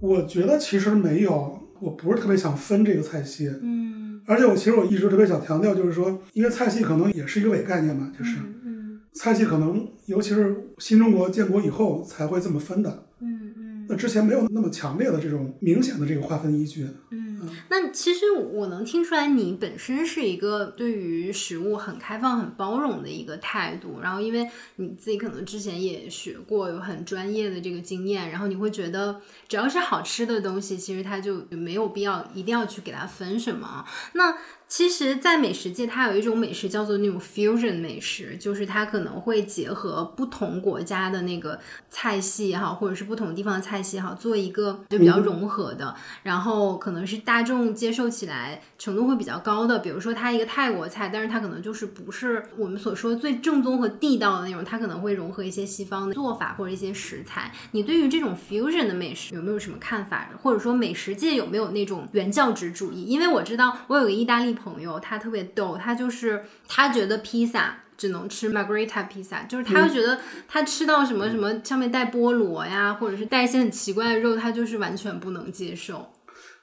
[0.01, 8.39] 我觉得其实没有，我不是特别想分这个菜系，嗯，而且我其实我一直特别想强调，就是说，因为菜系可能也是一个伪概念嘛，就是。
[8.65, 8.81] 嗯
[9.13, 13.09] 菜系可能，尤其是新中国建国以后才会这么分的。
[13.19, 16.87] 嗯嗯那之前没有那么强烈的这种明显的这个划分依据。
[17.11, 17.30] 嗯，
[17.69, 24.01] 那其实我能听出来，你本身是一个对于食物很开放、很包容的一个态度。
[24.01, 33.85] 然后，因为你自己可能之前也学过，有很专业的这个经验，然后你会觉得，只要是好吃的东西，其实它就没有必要一定要去给它分什么。
[34.15, 34.37] 那
[34.71, 41.59] 其实，在美食界，它有一种美食叫做那种 fusion 美食，就是它可能会结合不同国家的那个
[41.91, 49.81] 菜系也好，或者是不同地方的菜系也好，做一个就比较融合的，然后可能是大众接受起来程度会比较高的。
[49.81, 57.53] 比如说，它一个泰国菜，但是它可能就是不是我们所说最正宗和地道的那种，它可能会融合一些西方的做法或者一些食材。
[57.73, 60.31] 你对于这种 fusion 的美食有没有什么看法？
[60.41, 63.03] 或者说美食界有没有那种原教旨主义？
[63.07, 67.77] 因为我知道我有个意大利朋友，他特别逗，他就是他觉得披萨。
[68.01, 70.19] 只能吃 margarita 披萨，就是他会觉得
[70.49, 76.11] 他吃到什么什么上面带菠萝呀，或者是带一些很奇怪的肉，他就是完全不能接受。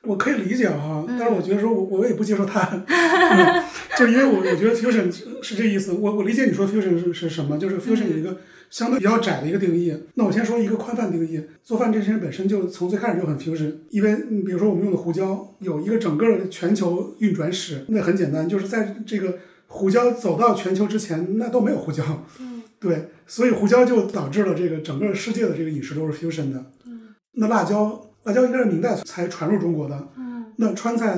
[0.01, 3.63] 我可以理解哈，嗯但是我觉得说我我也不接受他，嗯
[3.95, 5.11] 就是因为我我觉得 fusion
[5.43, 5.91] 是这意思。
[5.91, 8.35] 我我理解你说 fusion 是是什么，就是 fusion 有一个
[8.69, 9.95] 相对比较窄的一个定义。
[10.15, 22.03] 那我先说一个宽泛定义，做饭这件事情本身就从最开始就很 fusion，因为嗯比如说我们用的胡椒有一个整个的全球运转史，那很简单，就是在这个胡椒走到全球之前，那都没有胡椒。
[22.39, 26.65] 嗯， 对，所以胡椒就导致了这个整个世界的这个饮食都是 fusion 的。
[26.85, 30.07] 嗯，那辣椒，辣椒应该是明代才传入中国的。
[30.17, 31.17] 嗯，那川菜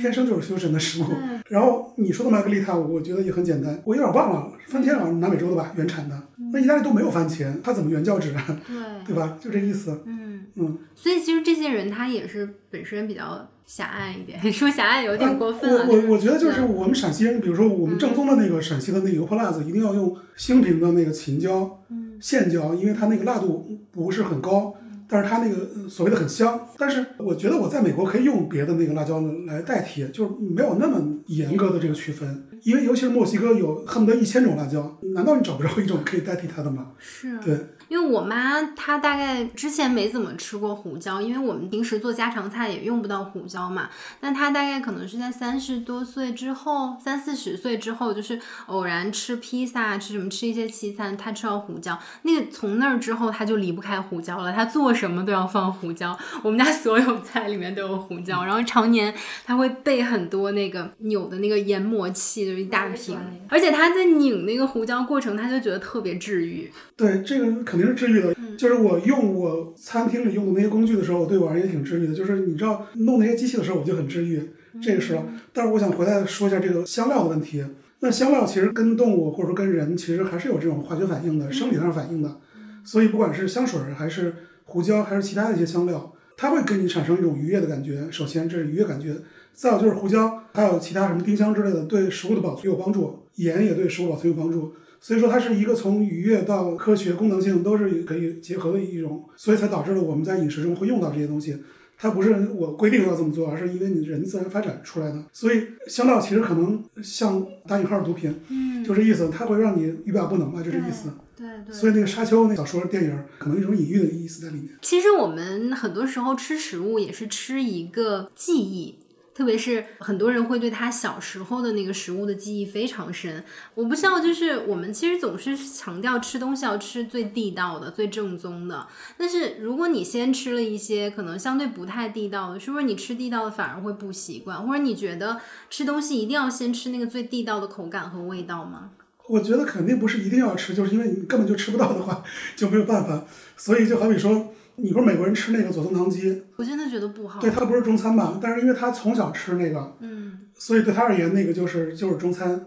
[0.00, 1.06] 天生就是 fusion 的食物。
[1.06, 6.18] 对然后你说的玛格丽塔，我觉得也很简单，我有点忘了，番茄好像是南美洲的吧，原产的。
[6.52, 8.44] 那意大利都没有番茄，它怎么原教旨啊？
[9.06, 9.38] 对，对吧？
[9.40, 10.02] 就这意思。
[10.04, 15.82] 嗯，嗯，所以其实这些人他也是本身比较狭隘一点， 说狭隘有点过分了。
[15.82, 24.74] 啊我我我觉得就是我们陕西人，比如说我们正宗的那个陕西的那个油泼辣子，一定要用兴平的那个秦椒、嗯线椒，因为它那个辣度不是很高，
[25.08, 26.68] 但是它那个呃所谓的很香。
[26.78, 32.44] 但是我觉得我在美国可以用别的那个辣椒来代替，就是没有那么严格的这个区分。
[32.62, 36.92] 因为尤其是墨西哥有恨不得一千种辣椒，难道你找不着一种可以代替它的吗？
[36.98, 43.90] 是对，因为我妈她大概之前没怎么吃过胡椒，因为我们平时做家常菜也用不到胡椒嘛。
[44.20, 51.98] 但她大概可能是在三十多岁之后，三四十岁之后，就是偶然吃披萨，吃什么吃一些西餐，她吃到胡椒。
[52.22, 54.52] 那个从那儿之后，她就离不开胡椒了。
[54.52, 58.44] 她做什么都要放胡椒，我们家所有菜里面都有胡椒。
[58.44, 59.12] 然后常年
[59.44, 63.16] 她会备很多那个扭的那个研磨器，就一大瓶。
[63.48, 66.70] 而且他在拧那个胡椒过程，他就觉得特别治愈。
[66.96, 68.34] 对，这个肯定是治愈的。
[68.58, 72.14] 就是我用我餐厅里用的那些工具的时候，对我而言也挺治愈的。
[72.14, 74.50] 就是你知道弄那些机器的时候，我就很治愈，
[74.82, 75.18] 这个是。
[75.52, 77.64] 但是我想回来说一下这个香料的问题。
[78.00, 82.40] 那香料其实跟动物或者说跟人其实还是有这种化学反应的，生理上反应的。
[82.84, 84.34] 所以不管是香水儿还是
[84.64, 88.08] 胡椒还是其他的一些香料，它会给你产生一种愉悦的感觉。
[88.10, 89.14] 首先这是愉悦感觉，
[89.54, 94.72] 再有就是胡椒，还有其他什么丁香之类的，对食物的保存有帮助，盐也对食物保存有帮助。
[95.00, 101.56] 所以说它是一个从愉悦到科学功能性都是可以结合的一种，所以才导致了我们在饮食中会用到这些东西。
[101.98, 105.24] 它不是我规定要这么做，而是因为你人自然发展出来的。
[105.32, 111.10] 所以香料其实可能像打引号的毒品，嗯，就这意思，它会让你欲罢不能吧，就这意思。
[111.36, 111.72] 对对。
[111.72, 114.70] 所以那个沙丘那小说电影可能一种隐喻的意思在里面。
[114.82, 118.96] 其实我们很多时候吃食物也是吃一个记忆。
[119.34, 123.42] 特别是很多人会对他小时候的那个食物的记忆非常深。
[123.74, 128.86] 我不知道，就是我们其实总是强调吃东西要吃最地道的、最正宗的。
[129.16, 134.66] 但是如果你先吃了一些可能相对不太地道的，是不是你吃地道的反而会不习惯？
[134.66, 138.90] 或者你觉得吃东西一定要先吃那个最地道的口感和味道吗？
[139.28, 142.22] 我觉得肯定不是一定要吃，就是因为你根本就吃不到的话
[142.54, 143.24] 就没有办法。
[143.56, 144.51] 所以就好比说。
[144.76, 146.42] 你说美国人吃那个左宗棠鸡？
[146.56, 147.40] 我真的觉得不好。
[147.40, 148.38] 对他不是中餐吧？
[148.40, 152.66] 但是因为他从小吃那个，嗯，所以对他而言那个就是就是中餐。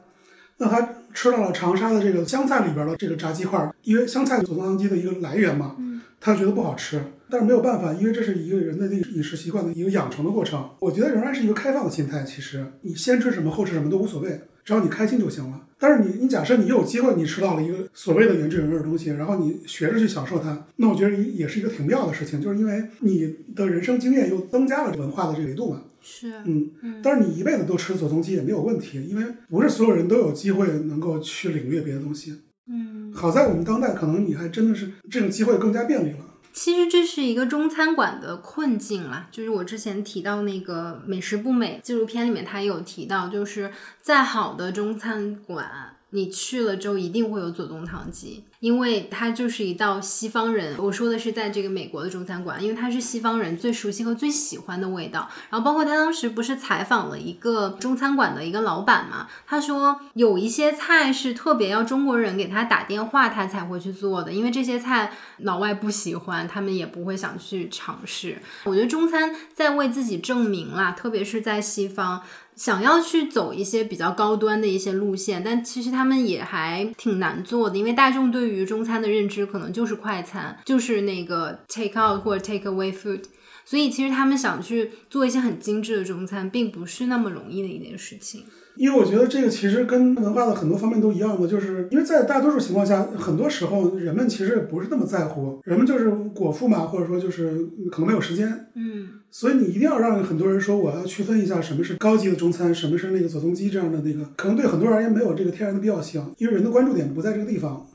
[0.58, 7.02] 那他吃到了长沙的这个湘菜里边的这个炸鸡块，因为湘菜左宗棠鸡的一个来源嘛，嗯，他觉得不好吃。
[7.30, 10.70] 但是没有办法，因为这是一个人的那个饮食习惯的一个养成的过程。
[10.80, 12.24] 我觉得仍然是一个开放的心态。
[12.24, 15.65] 其实你先吃什么后吃什么都无所谓，只要你开心就行了。
[15.78, 25.82] 但是你你假设你有机会你吃到了一个所谓的原汁原味的东西，然后你学着去享受它，那我觉得也是一个挺妙的事情，就是因为你的人生经验又增加了文化的这个维度嘛。
[26.02, 27.02] 是，嗯嗯。
[27.04, 32.36] 但是你一辈子都吃左宗鸡也没有问题，因为不是所有人都有机会能够去领略别的东西。
[32.68, 33.12] 嗯。
[33.14, 36.20] 好在我们当代可能你还真的是这种机会更加便利了。
[36.56, 45.95] 其实这是一个中餐馆的困境啦，就是我之前提到那个《美食不美》纪录片里面，他也有提到，就是再好的中餐馆。
[46.12, 50.78] 你去了之后一定会有左宗棠鸡，因为它就是一道西方人。
[50.78, 55.30] 我说的是在这个美国的中餐馆，因为它是西方人最熟悉和最喜欢的味道。
[55.50, 68.42] 然后包括他当时不是采访了一个中餐馆的一个老板嘛，他说有一些菜是特别要中国人给他打电话他才会去做的，因为这些菜老外不喜欢，他们也不会想去尝试。
[68.64, 72.22] 我觉得中餐在为自己证明啦，特别是在西方。
[72.56, 83.24] 想要去走一些比较高端的一些路线，但其实他们也还挺难做的，因为大众对于中餐的认知可能就是快餐，就是那个 take out 或者 take away food，
[83.66, 88.46] 所以其实他们想去做一些很精致的中餐，并不是那么容易的一件事情。
[88.76, 107.86] 因为我觉得这个其实跟文化的很多方面都一样的，就是因为在大多数情况下，很多时候人们其实不是那么在乎，人们就是果腹嘛，或者说就是可能没有时间，嗯，所以你一定要让很多人说我要区分一下什么是高级的中餐，什么是那个左宗鸡这样的那个，可能对很多人而言没有这个天然的必要性，因为人的关注点不在这个地方。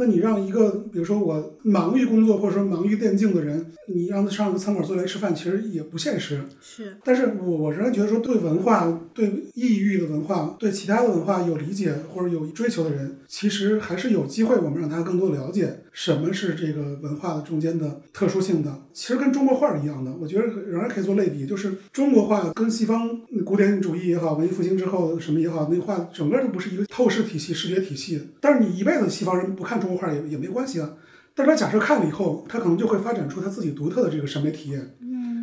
[0.00, 6.40] 嗯，那你让一个比如说我忙于工作或者说忙于电竞的人，你让他上个餐馆坐来吃饭，其实也不现实。
[6.60, 18.82] 是，但是我我仍然觉得说对文化、对异域的文化、对其他的文化有理解或者有追求的人，其实还是有机会我们让他更多了解什么是这个文化的中间的特殊性的。
[18.92, 28.20] 其实跟中国画一样的，我觉得仍然可以做类比，就是中国画跟西方古典主义也好、文艺复兴之后什么也好，那画整个都不是一个透视体系、视觉体系。
[28.40, 29.50] 但是你一辈子西方人。
[29.50, 30.94] 不看中国画也也没关系啊，
[31.34, 34.94] 但是他假设看了以后，他可能就会发展出他自己独特的这个审美体验。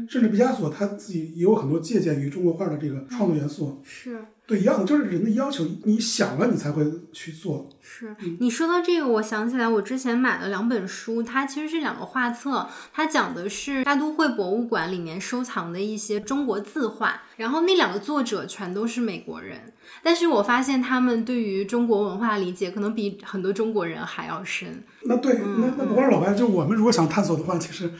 [0.07, 3.81] 甚至毕加索他自己也有很多借鉴于中国画的这个创作元素。
[3.83, 4.19] 是。
[4.47, 6.81] 对，一样的，就是人的要求，你想了，你才会
[7.11, 7.69] 去做。
[7.81, 24.81] 是你说到这个，我想起来，我之前买了两本书，它其实是两个画册，它讲的是大都会博物馆里面收藏的一些中国字画，然后那两个作者全都是美国人，但是我发现他们对于中国文化理解可能比很多中国人还要深。
[25.03, 27.91] 那对，那那不光是老外，就我们如果想探索的话，其实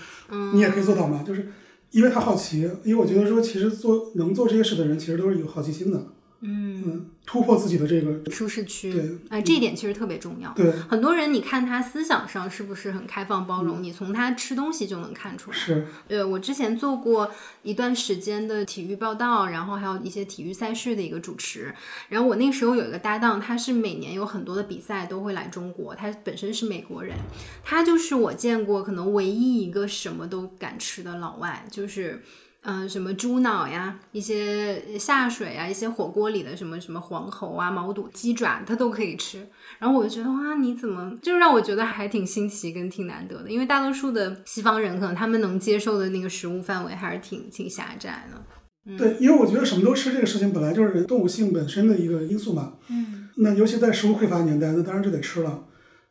[0.53, 1.51] 你也可以做到嘛，就是
[1.91, 6.07] 因为他好奇，因为我觉得说，其实做能做这些事的人，其实都是有好奇心的。
[6.39, 10.53] 嗯，突破自己的这个舒适区，对，哎，这一点其实特别重要。
[10.53, 13.81] 对，很多人你看他思想上是不是很开放包容？
[13.81, 15.57] 你从他吃东西就能看出来。
[15.57, 17.31] 是，呃，我之前做过
[17.63, 21.73] 一段时间的体育报道，然后还有一些体育赛事的一个主持。
[22.09, 27.15] 然后我那时候有一个搭档，他是每年有很多的比赛都会来中国，他本身是美国人，
[27.63, 32.21] 他就是我见过可能唯一一个什么都敢吃的老外，就是。
[32.69, 39.47] 嗯，什么猪脑呀，一些下水啊，一些火锅里的什么什么黄喉啊、毛肚、鸡爪，它都可以吃。
[39.79, 43.49] 然后我就觉得哇，你怎么就让我觉得还挺新奇跟挺难得的？
[43.49, 48.97] 因为大多数的西方人可能他们能接受的那个食物范围还是挺挺狭窄的。
[48.97, 52.73] 对，因为我觉得什么都吃这个事情本来就是人动物性本身的一个因素嘛。
[52.89, 53.29] 嗯。
[53.37, 55.63] 那尤其在食物匮乏年代，那当然就得吃了。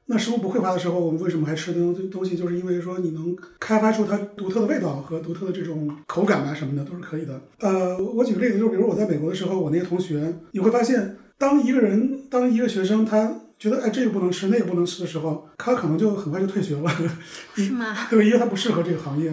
[0.08, 2.36] 那食物不匮乏的时候，我们为什么还吃东东西？
[2.36, 7.40] 就是因为说你能开发出它独特的味道和独特的这种口感啊什么的，都是可以的。
[7.58, 16.90] 呃，我举个例子，就比如我在美国的时候，我那些同学，你会发现，当一个人，当一个学生，他觉得哎这个不能吃那个不能吃的时候，他可能就很快就退学了，
[17.54, 17.94] 是吗？
[18.08, 18.24] 对吧？
[18.24, 19.32] 因为他不适合这个行业。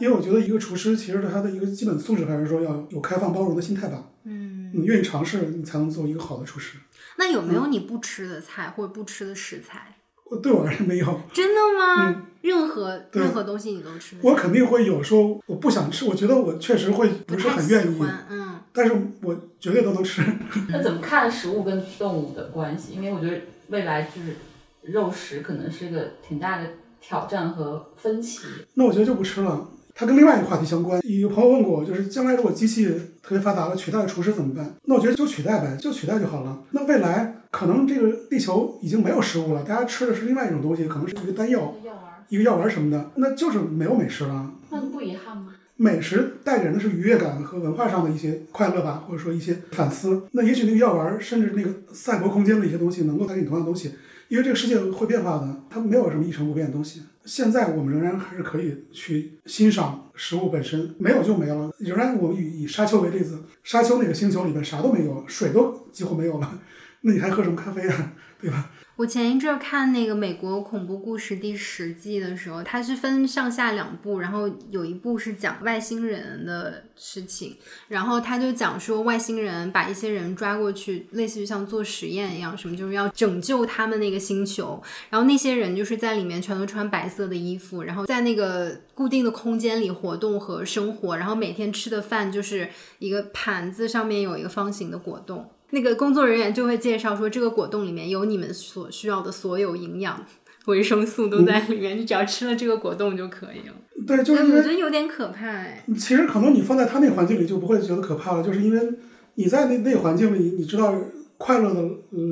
[0.00, 4.10] 因为我觉得一个厨师其实他的一个基本素质还是说要有开放包容的心态吧。
[4.24, 6.78] 嗯，你愿意尝试，你才能做一个好的厨师。
[7.16, 9.93] 那有没有你不吃的菜或者不吃的食材？
[10.34, 12.22] 我对我而言没有，真的吗？
[12.42, 18.60] 任何任何东西你都吃我肯定会有说我不想吃，我觉得我确实会不是很愿意，嗯。
[18.72, 20.20] 但是我绝对都能吃。
[20.68, 22.94] 那怎么看食物跟动物的关系？
[22.94, 24.36] 因为我觉得未来就是
[24.82, 26.68] 肉食可能是一个挺大的
[27.00, 28.40] 挑战和分歧。
[28.74, 29.68] 那我觉得就不吃了。
[29.94, 31.00] 它跟另外一个话题相关。
[31.04, 32.86] 有朋友问过我，就是将来如果机器
[33.22, 34.74] 特别发达了，取代了厨师怎么办？
[34.86, 36.62] 那我觉得就取代呗，就取代就好了。
[36.72, 44.50] 那未来可能这个地球已经没有食物了，大家吃的是另外一种东西，可能是一个丹药、药丸，一个药丸什么的，那就是没有美食了。
[44.70, 45.54] 那不遗憾吗？
[45.76, 50.22] 美食带给人的是愉悦感和文化上的一些快乐吧，或者说一些反思。
[50.32, 53.92] 那也许那个药丸，甚至那个赛博空间的一些东西，能够带给你同样的东西，
[54.28, 57.02] 因为这个世界会变化的，它没有什么一成不变的东西。
[57.24, 61.72] 现在我们仍然还是可以去欣赏食物本身，没有就没了。
[61.78, 66.58] 仍然，我以以沙丘为例子，沙丘那个星球里边啥都没有，水都几乎没有了，
[67.02, 68.12] 那你还喝什么咖啡啊？
[68.40, 68.70] 对吧？
[68.96, 77.56] 我前一阵看那个美国恐怖故事第十季的时候，它是分上下两部，然后有一部是讲外星人的事情，
[77.88, 84.80] 然后他就讲说外星人把一些人抓过去，类似于像做实验一样，什么就是要拯救他们那个星球，
[85.10, 92.68] 然后那些人就是在里面全都穿白色的衣服，然后在那个固定的空间里活动和生活，然后每天吃的饭就是
[93.00, 95.50] 一个盘子上面有一个方形的果冻。
[95.74, 100.24] 那个工作人员就会介绍说，这个果冻里面有你们所需要的所有营养、
[100.66, 103.74] 维生素都在里面，你只要吃了这个果冻就可以了。
[104.06, 105.84] 对，就是我觉得有点可怕哎。
[105.94, 108.94] 其实可能你放在他那个环境里就不会觉得可怕了，就是因为
[109.34, 110.94] 你在那那个环境里，你知道
[111.36, 111.82] 快乐的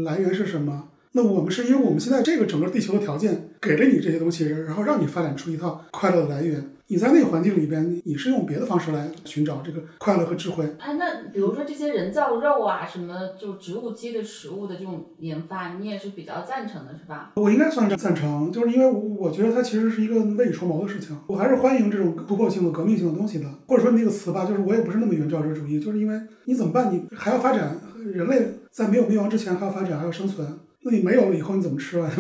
[0.05, 0.89] 来源是什么。
[1.13, 6.61] 那我们是因为我们现在这个整个地球的条件给了你这些东西，然后让你发展出一套快乐的来源。
[6.89, 10.67] 你在那个环境里边，你你是用别的方式来寻找这个快乐和智慧。
[10.79, 17.33] 哎，那比如说这些人造肉啊，什么就植物基的食物的这种研发，你也是比较赞成的，是吧？
[17.37, 23.47] 我应该算是赞成，就是因为我我觉得它其实是一个未雨绸缪的事情，我还是欢迎这种突破性的、革命性的东西的。
[23.67, 26.93] 或者说那个词吧，就是我也不是那么原教旨主义，就是因为你怎么办？
[26.93, 30.47] 你还要发展，人类在没有灭亡之前还要发展，还要生存。
[30.85, 32.11] 那你没有了以后你怎么吃啊？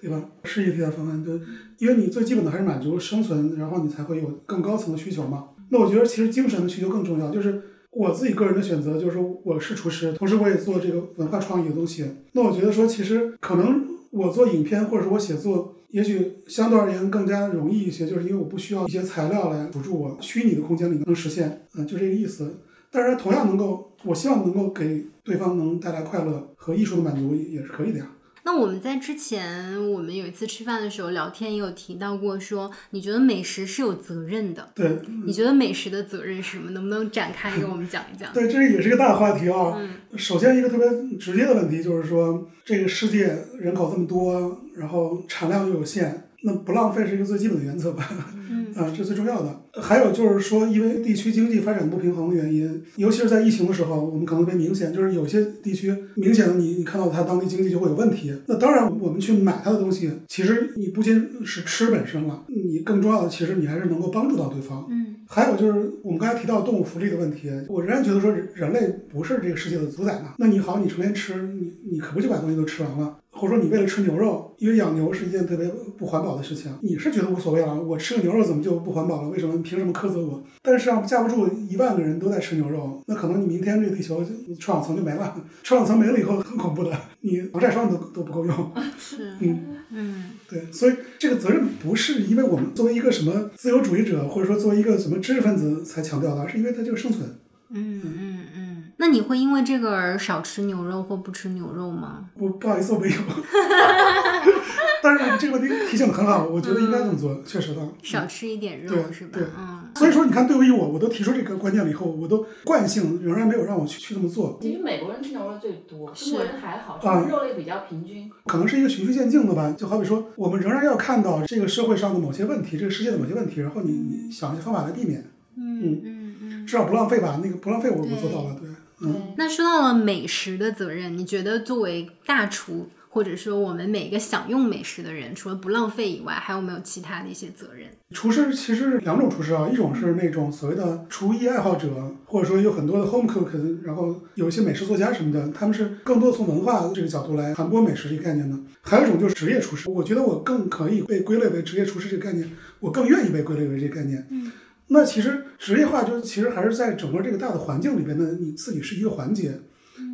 [0.00, 0.22] 对吧？
[0.44, 1.38] 是一替代方案，对，
[1.78, 5.48] 因为你最基本的还是满足生存，然后你才会有更高层的需求嘛。
[5.68, 12.06] 那我觉得其实精神的需求更重要，就是我自己个人的选择，就是我是厨师，同时我也做这个文化创意的东西。
[12.32, 22.60] 那我觉得说，其实可能我做影片或者说我写作，也许相对而言更加容易一些，就是因为我不需要一些材料来辅助我，虚拟的空间里能实现，嗯，就这个意思。
[22.90, 28.10] 但是同样能够，我希望能够给对方能带来快乐和艺术的满足，也是可以的呀。
[28.52, 34.68] 那我们在之前，我们有一次吃饭的时候聊天，也有提到过说，你觉得美食是有责任的。
[34.74, 36.72] 对，你觉得美食的责任是什么？
[36.72, 38.28] 能不能展开给我们讲一讲？
[38.34, 39.76] 对，这也是一个大话题啊。
[39.78, 48.08] 嗯首先一个特别直接的问题就是说，这个世界人口这么多，然后产量又有限，那不浪费是一个最基本的原则吧。
[48.50, 49.60] 嗯啊，这最重要的。
[49.74, 58.32] 还有就是说，因为地区经济发展不平衡的原因，尤其是在疫情的时候，我们可能特别明显，就是有些地区明显的你你看到它当地经济就会有问题。
[58.46, 64.86] 那当然，我们去买它的东西，其实你不仅是吃本身了，你更重要的其实你还是能够帮助到对方。
[64.90, 70.34] 嗯还有就是我们刚才提到动物福利的问题，我仍然觉得说人人类不是这个世界的主宰嘛。
[70.38, 73.16] 那你好，你成天吃，你你可不就把东西都吃完了？
[73.40, 75.66] 或者说你为了吃牛肉，因为养牛是一件特别
[75.96, 77.80] 不环保的事情，你是觉得无所谓了？
[77.82, 79.30] 我吃个牛肉怎么就不环保了？
[79.30, 79.62] 为什么？
[79.62, 80.42] 凭什么苛责我？
[80.62, 88.72] 但是啊，架不住一万个人都在吃牛肉，那可能你明天这个地球就臭氧层就没了，臭氧层没了以后很恐怖的，你防晒霜都都不够用。
[88.98, 89.76] 是嗯。
[89.92, 97.28] 嗯对，所以这个责任不是因为我们作为一个什么自由主义者，或者说作为一个什么知识分子才强调的，而是因为它这个生存。
[97.70, 98.69] 嗯嗯嗯。
[99.00, 102.26] 那你会因为这个而少吃牛肉或不吃牛肉吗？
[102.36, 103.14] 不不好意思，我没有。
[105.02, 107.80] 但是这个问题提醒的很好，我觉得应该这么做，确实的。
[108.02, 109.44] 少吃一点肉对是吧对？
[109.58, 109.88] 嗯。
[109.94, 118.30] 所以说，你看，对于我，我都提出这个观念了以后，我都惯性仍然没有让我去去这么做，其实美国人吃牛肉最多，中国人还好，啊肉类比较平均。
[118.44, 119.74] 可能是一个循序渐进的吧。
[119.76, 125.24] 就好比说，我们仍然要看到这个社会上的某些问题，这个世界的某些问题，然后你你想一些方法来避免，
[125.56, 126.66] 嗯嗯嗯。
[126.66, 127.40] 至少不浪费吧。
[127.42, 128.68] 那个不浪费我，我做到了，对。
[129.02, 137.88] 嗯，那说到了美食的责任，你觉得作为大厨或者说我们每一个享用美食的人，除了不浪费以外，还有没有其他的一些责任？
[138.12, 148.56] 厨师其实两种厨师啊，一种是那种所谓的厨艺爱好者，或者说有很多的 home cook，然后有一些美食作家什么的，他们是更多从文化这个角度来传播美食这个概念的。
[148.82, 152.48] 还有一种就是职业厨师，我觉得我更可以被归类为职业厨师这个概念，
[152.80, 154.26] 我更愿意被归类为这个概念。
[154.30, 154.50] 嗯，
[154.90, 159.60] 那其实职业化就是其实还是在整个这个大的环境里边呢，你自己是一个环节，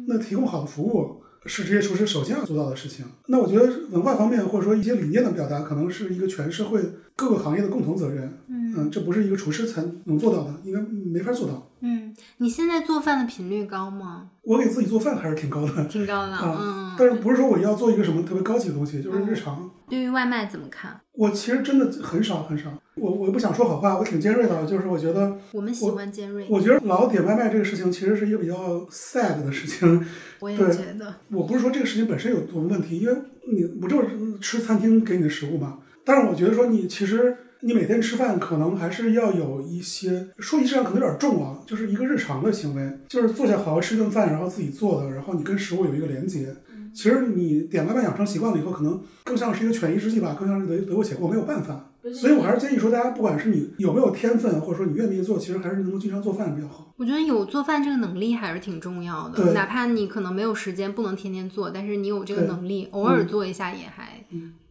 [0.06, 1.22] 那提供好的服务。
[1.48, 3.04] 是职业厨师首先要做到的事情。
[3.28, 6.82] 那我觉得文化方面或者说一些理念的表达，可能是一个全社会
[7.14, 8.36] 各个行业的共同责任。
[8.48, 11.70] 嗯，这不是一个厨师才能做到的，应该没法做到。
[11.82, 14.30] 嗯，你现在做饭的频率高吗？
[14.46, 16.38] 我给自己做饭还是挺高的，挺高的。
[16.40, 19.68] 嗯，但是不是说我要做一个什么特别高级的东西，就是日常。
[19.88, 21.00] 对于外卖怎么看？
[21.12, 22.70] 我其实真的很少很少。
[22.94, 26.46] 我我不想说好话，我挺尖锐的，就是我觉得我们喜欢尖锐。
[26.48, 28.54] 我觉得老点外卖这个事情其实是一个比较
[28.90, 30.06] sad 的事情。
[30.38, 31.12] 我也觉得。
[31.32, 33.16] 我不是说这个事情本身有多么问题，因为
[33.52, 34.08] 你不就是
[34.40, 35.78] 吃餐厅给你的食物嘛？
[36.04, 37.36] 但是我觉得说你其实。
[37.60, 46.54] 你每天吃饭可能还是要有一些说仪式感，可能有点重啊，就是一个日常的行为，就是坐下好好吃一顿饭，然后自己做的，然后你跟食物有一个连接。
[46.94, 51.90] 其实你点外卖养成习惯了以后，可能更像是一个权宜之计吧，更像是得得过且过，没有办法。
[52.14, 56.94] 所以我还是建议说，大家不管是你有没有天分，或者说你愿不愿意做，其实还是能够经常做饭比较好。
[56.96, 64.24] 我觉得有做饭这个能力还是挺重要的，哪怕你可能没有时间，不能天天做，但是你有这个能力，偶尔做一下也还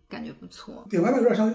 [0.10, 0.86] 感觉不错。
[0.90, 1.54] 点外卖有点像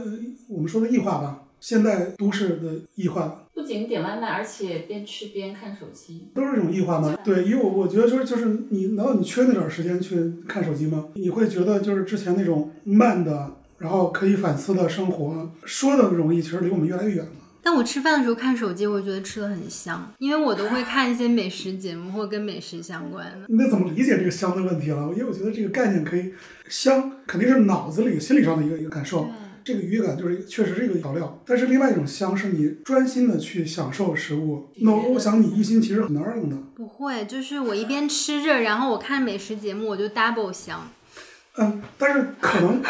[0.49, 1.45] 我们说的异化吧。
[1.61, 7.15] 现代都市的异化，不仅点外卖，而且边吃边看手机，都是这种异化吗？
[7.23, 11.09] 对，因为我我觉得就是就是你，难道你缺那点时间去看手机吗？
[11.17, 17.33] 你会觉得就是之前那种慢的，然后可以反思的生活，说的容易，其实离我们越来越远了。
[17.63, 23.47] 但我吃饭的时候看手机，我觉得吃的很香，因为我都会看一些美食节目或跟美食相关的。
[23.49, 25.11] 那怎么理解这个香的问题了？
[25.13, 26.33] 因为我觉得这个概念可以
[26.69, 29.29] 香，肯定是脑子里、心理上的一个一个感受。
[29.63, 34.71] 这个愉悦感就是确实是一个调料，但是另外一种香是你专心的去享受食物。
[34.77, 36.57] 那我想你一心其实很难用的。
[36.75, 40.91] 不会，就是我一边吃着，然后我看美食节目，我就 double 香。
[41.59, 42.81] 嗯，但是可能，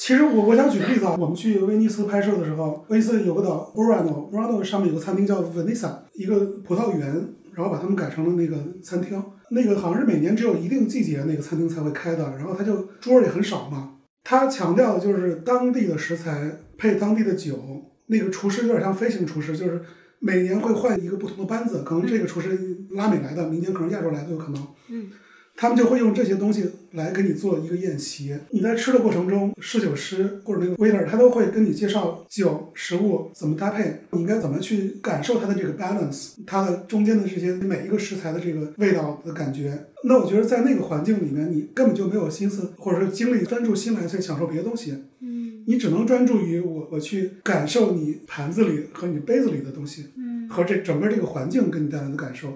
[0.00, 7.06] 其实我我想举个例子啊，我们去威尼斯拍摄的时候，威尼斯有个岛 Burano，Burano 上面有个餐厅叫 Venisa，一个葡萄园，
[7.52, 9.22] 然后把它们改成了那个餐厅。
[9.50, 13.96] 那个好像是每年只有一定季节那个餐厅才会开的，然后它就桌也很少嘛。
[14.24, 17.58] 他强调的就是当地的食材配当地的酒，
[18.06, 19.82] 那个厨师有点像飞行厨师，就是
[20.18, 22.58] 每年会换一个不同的班子，可能这个厨师
[22.92, 24.66] 拉美来的，明年可能亚洲来都有可能。
[24.88, 25.10] 嗯。
[25.56, 28.36] 他们就会用这些东西来给你做一个宴席。
[28.50, 39.86] 你在吃的过程中，侍酒师或者那个 waiter 他都会跟你介绍酒食物怎么搭配，你应该怎么去感受它的这个 balance，它的中间的这些每一个食材的这个味道的感觉。
[40.02, 44.94] 那我觉得在那个环境里面，你根本就没有心思或者说精力专注心来去享受别的东西。
[45.20, 52.48] 嗯，你只能专注于我我去感受你盘子里和你杯子里的东西，嗯，和这整个这个环境给你带来的感受。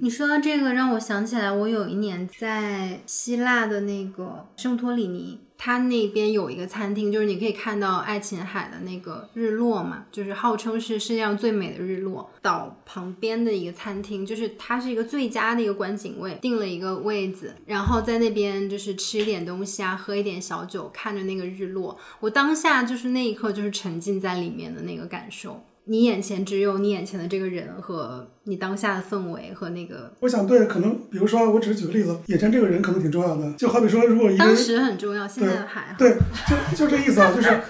[0.00, 12.30] 你说到这个，让我想起来，我有一年在希腊的那个圣托里尼，它那边有一个餐厅，就是你可以看到爱琴海的那个日落嘛，就是号称是世界上最美的日落。
[12.40, 21.98] 岛旁边的一个餐厅，就是它是一个最佳的一个观景位，定了一个位子，然后在那边就是吃一点东西啊，喝一点小酒，看着那个日落。
[22.20, 25.64] 我当下就是那一刻就是沉浸在里面的那个感受。
[25.84, 36.16] 你眼前只有你眼前的这个人和你当下的氛围和那个，我想对，可能比如说，我只是举个例子，眼前这个人可能挺重要的，就好比说，如果一个当时很重要，现在还对，
[36.48, 37.60] 就就这意思啊，就是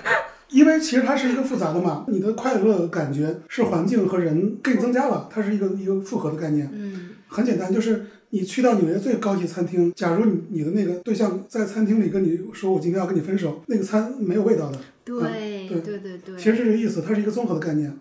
[0.50, 17.96] 因为其实它是一个复杂的嘛，你的快乐感觉是环境和人给你增加了，它是一个一个复合的概念，嗯，很简单，就是你去到纽约最高级餐厅，假如你你的那个对象在餐厅里跟你说我今天要跟你分手，那个餐没有味道的，对对对对对，其实是这个意思，它是一个综合的概念。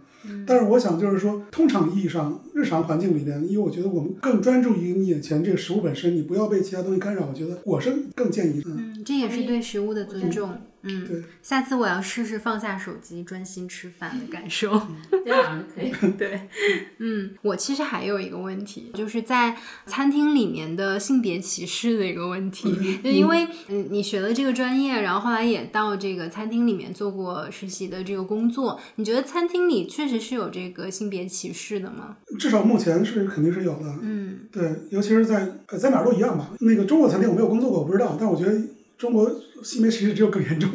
[0.46, 7.26] 但是我想，就是说，通常意义上，日常环境里边，因为我觉得我们更专注于你眼前这个食物本身，你不要被其他东西干扰。
[7.28, 8.70] 我觉得我是更建议的。
[8.70, 10.52] 嗯，这也是对食物的尊重。
[10.84, 14.82] 嗯，对，下次我要试试放下手机，专心吃饭的感受。
[15.26, 15.92] 这样可以。
[16.18, 16.48] 对，
[16.98, 19.56] 嗯，我其实还有一个问题，就是在
[19.86, 23.00] 餐厅里面的性别歧视的一个问题。
[23.04, 32.18] 就因为嗯，你学了这个专业，然后后来也到这个餐厅里面做过实习的这个工作，你觉得餐厅里确实是有这个性别歧视的吗？
[32.40, 34.00] 至少目前是肯定是有的。
[34.02, 36.50] 嗯，对，尤其是在呃在哪儿都一样吧。
[36.60, 38.60] 那个中国餐厅我没有工作过，我不知道，但我觉得。
[38.98, 39.28] 中国
[39.64, 40.70] 性别歧视只有更严重，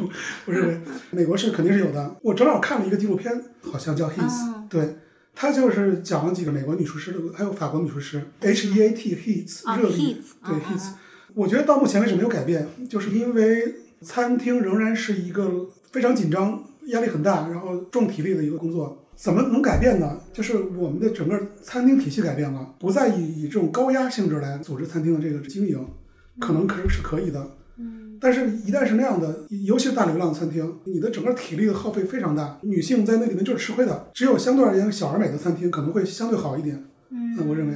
[0.45, 0.79] 我认为
[1.11, 2.15] 美国是肯定是有的。
[2.21, 4.29] 我正好看了一个纪录片，好像叫《His》，
[4.69, 4.95] 对，
[5.35, 10.89] 他就是讲了几个美国女厨师的，还有法国女厨师，H E A T HEATS 热力，对 Heat。
[11.33, 19.03] 我觉得到目前为止没有改变，就是因为餐厅仍然是一个非常紧张、压力很大，然后重体力的一个工作。
[19.15, 20.19] 怎么能改变呢？
[20.31, 25.87] 就是我们的整个餐厅体系改变了，不再以以这种高压性质来组织餐厅的这个经营，
[26.39, 27.49] 可能可是是可以的。
[28.27, 34.09] 嗯，但是，一旦是那样的，尤其是大流量餐厅，你的整个体力的耗费非常大，女性在那里面就是吃亏的。
[34.13, 36.83] 只有相对而言小而美的餐厅可能会相对好一点。
[37.09, 37.73] 嗯，那我认为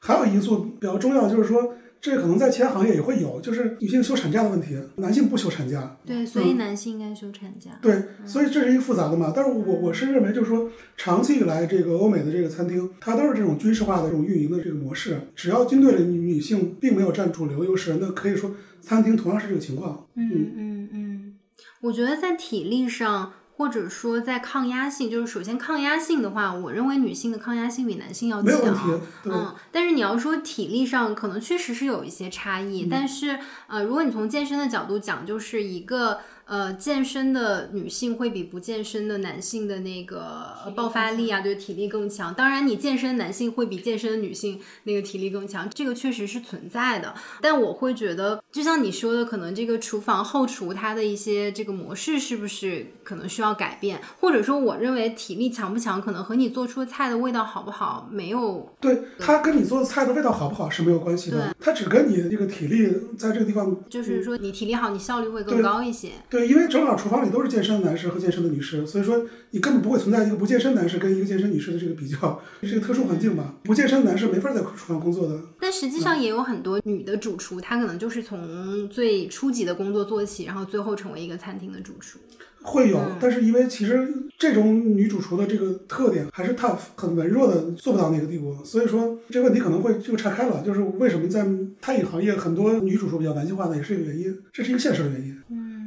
[0.00, 1.74] 还有一因素比较重要，就是说。
[2.04, 5.96] 这可能在其他行业也会有，就是女性休产假的问题，男性不休产假。
[6.04, 7.70] 对，所以男性应该休产假。
[7.80, 9.32] 对，所以这是一个复杂的嘛。
[9.34, 15.18] 但是我我是认为，就是说，长期以来，这个欧美的这个餐厅，它都是这种军事化的这种运营的这个模式。
[15.34, 20.06] 只要军队的女性并没有占主流优势，那可以说餐厅同样是这个情况。
[20.14, 21.34] 嗯嗯嗯，
[21.80, 23.32] 我觉得在体力上。
[23.56, 29.00] 或者说，在抗压性，就是首先抗压性的话，我认为女性的抗压性比男性要强。
[29.24, 32.88] 嗯，但是你要说体力上，可能确实是有一些差异。
[32.90, 36.20] 但是，呃，如果你从健身的角度讲，就是一个。
[36.46, 42.34] 呃，健身的女性会比不健身的男性的那个爆发力啊，对体力更强。
[42.34, 47.14] 当然，你健身男性会比健身的女性那个体力更强，这个确实是存在的。
[47.40, 54.00] 但我会觉得，就像你说的，可能这个厨房后厨它的一些这个模式是不是可能需要改变？
[54.20, 58.74] 或者说，我认为体力强不强，可能和你做出菜的味道好不好没有。
[58.80, 63.74] 对，它跟你做的菜的味道好不好是没有关系的，它只跟你这个体力在这个地方。
[63.88, 66.10] 就是说，你体力好，你效率会更高一些。
[66.34, 73.54] 对，因为正好厨房里都是健身的男士和健身的女士，所以说你根本不会存在一个不健身男士跟一个健身女士的这个比较，是一个特殊环境吧。
[73.62, 75.40] 不健身男士没法在厨房工作的。
[75.60, 82.18] 但实际上也有很多女的主厨，她可能就是从最初级的工作做起，然后最后成为一个餐厅的主厨。
[82.62, 88.56] 会有，但是因为其实这种女主厨的这个特点还是 tough，很文弱的，做不到那个地步。
[88.64, 91.46] 所以说这个问题可能会就拆开了，就是为什么在
[91.80, 93.76] 餐饮行业很多女主厨比较男性化呢？
[93.76, 95.33] 也是一个原因，这是一个现实的原因。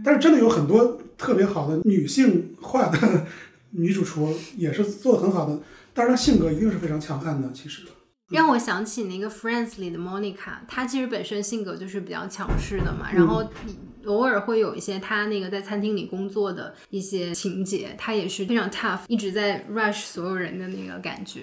[0.08, 3.26] 嗯，但是真的有很多特别好的女性化的
[3.72, 5.60] 女主厨，也是做的很好的，
[5.93, 7.51] 但是她性格一定是非常强悍的。
[7.53, 7.84] 其实
[8.30, 13.43] 让我想起那个 Friends 里的 Monica，她其实本身性格就是比较强势的嘛，然后。
[14.05, 21.41] 偶尔会有一些她那个在餐厅里工作的一些情节，她也是非常 tough，一直在 rush 所有人的那个感觉。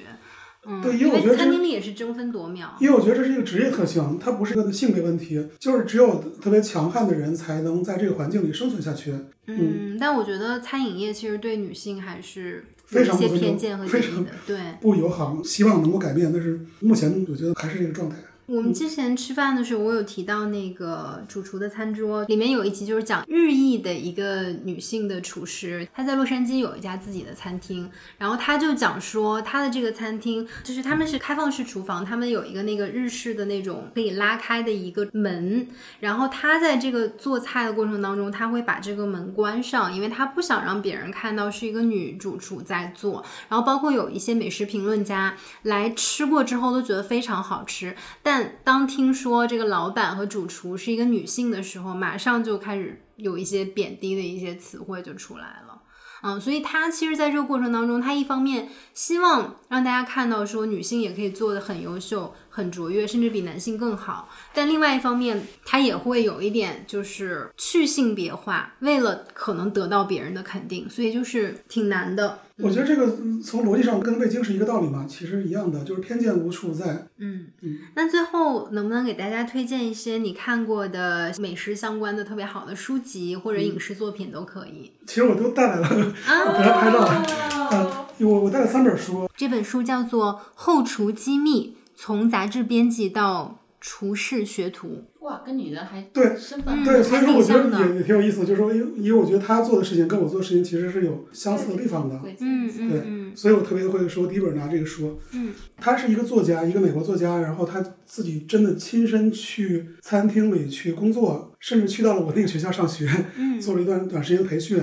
[0.67, 2.75] 嗯，对，因为我觉得餐厅里也是争分夺秒。
[2.81, 9.15] 因为我觉得这是一个职业特性，它不是一个性别问题，就是只有特别强悍的人才能在这个环境里生存下去。
[9.47, 15.43] 嗯，但我觉得餐饮业其实对女性还是有一些偏见和非常的，对，不友好。
[15.45, 18.17] 希望能够改变，但是目前我觉得还是这个状态。
[18.47, 35.67] 我们之前吃饭的时候，我有提到那个主厨的餐桌，里面有一集就是讲日裔的一个女性的厨师，她在洛杉矶有一家自己的餐厅，然后她就讲说，她的这个餐厅就是他们是开放式厨房，他们有一个那个日式的那种可以拉开的一个门，
[36.01, 48.34] 然后她在这个做菜的过程当中，她会把这个门关上，因为她不想让别人看到是一个女主厨在做，然后包括有一些美食评论家来吃过之后都觉得非常好吃，但。
[48.35, 55.83] 但当听说这个老板和主厨是一个女性的时候，马上就开始有一些贬低的一些词汇就出来了。
[56.21, 64.29] 嗯，所以他其实在这个过程当中，他一方面希望让大家看到说女性也可以做的很优秀、很卓越，甚至比男性更好。
[64.55, 72.39] 但另外一方面，他也会有一点就是去性别化，为了可能得到别人的肯定，所以就是挺难的。
[72.59, 77.09] 我觉得这个从逻辑上跟味精是一个道理嘛，其实一样的，就是偏见无处不在。
[77.19, 77.79] 嗯嗯。
[77.97, 84.93] 那最后能不能给大家推荐一些你看过的美食相关的特别好的书籍或者影视作品都可以？
[85.05, 85.89] 其实我都带来了，
[86.47, 88.07] 我给他拍照。
[88.21, 89.29] 嗯，我我带了三本书。
[89.37, 91.77] 这本书叫做《后厨机密：
[92.07, 94.89] 从杂志编辑到厨师学徒》。
[95.25, 114.79] 哇，跟女的还对身份对，所以说我觉得也也挺有意思，就是说，因为因为我觉得他做的事情跟我做的事情其实是有相似的地方的，嗯嗯，对，所以我特别会说第一本拿这个书，嗯，他是一个作家，一个美国作家，然后他自己真的亲身去餐厅里去工作，甚至去到了我那个学校上学，嗯，做了一段短时间的培训。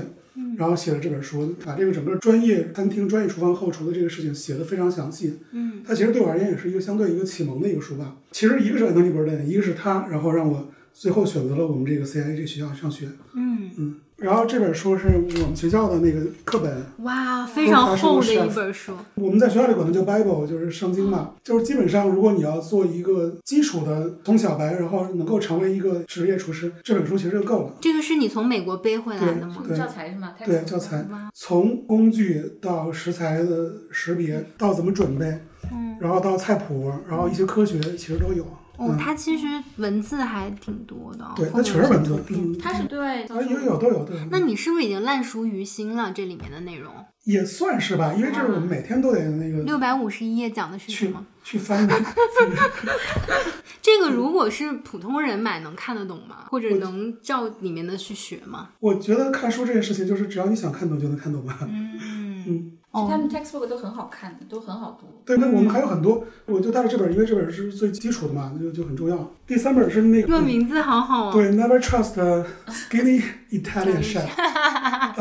[0.57, 5.39] 然后写了这本书，把这个整个专业餐厅、专业厨房后厨的这个事情写得非常详细。
[5.51, 8.15] 嗯，它其实对我而言也是一个相对一个启蒙的一个书吧。
[8.31, 13.07] 其实一个是 Anthony Bourdain，一个是他，然后让我最后选择了我们这个 CIA 这个学校上学。
[13.33, 13.95] 嗯嗯。
[14.21, 15.07] 然后这本书是
[15.41, 18.93] 我们学校的那个课本，哇，非常厚的一本书。
[19.15, 21.31] 我们在学校里管它叫 Bible，就是圣经嘛。
[21.43, 27.73] 就是基本上，如果你要做一个基础的从小白，然后能够成为一个职业厨师，这本书其实就够了。
[27.81, 29.57] 这个是你从美国背回来的吗？
[29.67, 30.35] 对，教材是吗？
[30.45, 31.03] 对，教材。
[31.33, 35.25] 从工具到食材的识别，到怎么准备，
[35.71, 38.45] 嗯，然后到菜谱，然后一些科学，其实都有。
[38.81, 39.45] 哦，它其实
[39.77, 42.19] 文字还挺多的，对，它全是文字
[42.59, 44.19] 它是对，啊，有有都有都有。
[44.31, 46.11] 那你是不是已经烂熟于心了？
[46.11, 46.93] 这里面的内容，
[47.25, 51.25] 也算是吧，因为这是我们每天都得那个六百五十一页讲的是什去么？
[51.43, 51.95] 去翻的。
[53.81, 56.45] 这个如果是普通人买，能看得懂吗？
[56.49, 58.69] 或者能照里面的去学吗？
[58.79, 61.57] 我觉得看书这件事情，就是只要你想看懂就能看懂吧。
[61.67, 61.99] 嗯，
[62.47, 65.07] 嗯，他们 textbook 都很好看的，都很好读。
[65.25, 69.31] 对，那我们还有很多，我就带了这本，因为这本是最基础的嘛，就就很重要。
[69.47, 71.31] 第三本是那个这个名字好好啊。
[71.31, 74.27] 对，Never Trust a Skinny Italian Chef，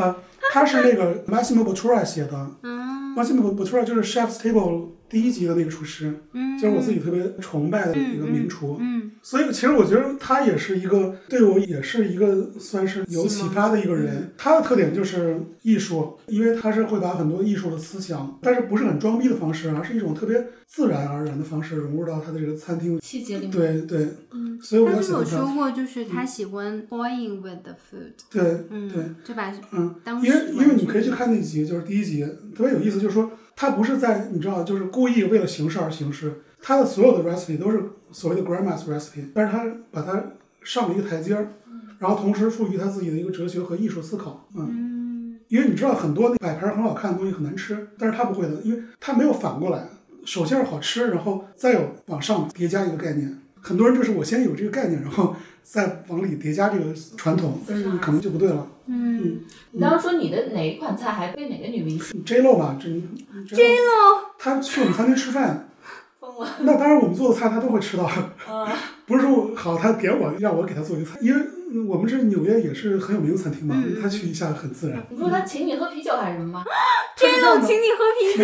[0.01, 0.17] 啊，
[0.51, 2.51] 他是那个 Massimo Bottura 写的。
[2.63, 8.77] 嗯 Massimo Bottura 就是 Chef's Table 第一集的那个厨师，嗯，就是我自己特别崇拜的一个名厨。
[8.79, 14.31] 嗯所以其实我觉得他也是一个对我也是一个算是有启发的一个人。
[14.35, 22.99] 他的特点就是艺术，因为他是会把很多艺术的思想，但是不是很装逼的方式，而是一种特别自然而然的方式融入到他的这个餐厅。
[23.01, 25.01] 细节里面，对对，嗯，所以我比他。
[25.01, 25.23] 是有。
[25.23, 40.23] 说过，就是他喜欢 toying with the food，对对，嗯，就把嗯，当因为因为你可以去看那集，就是第一集，特别有意思，就是说他不是在你知道，就是故意为了形式而形式，他的所有的 recipe 都是所谓的 grandma's recipe，但是他把它
[40.63, 41.49] 上了一个台阶儿，
[41.99, 44.67] 然后同时赋予他自己的一个哲学和艺术思考，嗯。
[44.69, 44.91] 嗯
[45.47, 49.85] 因为你知道很多摆盘很好看的东西很难吃，但是他不会的，因为他没有反过来，
[50.23, 53.40] 首先是好吃，然后再有往上叠加一个概念。
[53.61, 56.85] 很多人就是我先有这个概念，然后再往里叠加这个
[57.15, 58.67] 传统，但是可能就不对了。
[58.87, 59.41] 嗯，
[59.71, 62.89] 你刚刚说你的哪一款菜还被哪个女明星？J Lo 嘛，这
[63.55, 65.69] J Lo，他去我们餐厅吃饭，
[66.19, 66.47] 疯了？
[66.61, 68.73] 那当然我们做的菜他都会吃到，啊，
[69.05, 71.41] 不是说我好他点我让我给他做一个菜，因为
[71.73, 74.01] 嗯我们是纽约也是很有名的餐厅嘛，嗯。
[74.01, 75.01] 他去一下很自然。
[75.09, 76.63] 你说他请你喝啤酒还是什么吗？？
[77.15, 78.37] J Lo 请你喝啤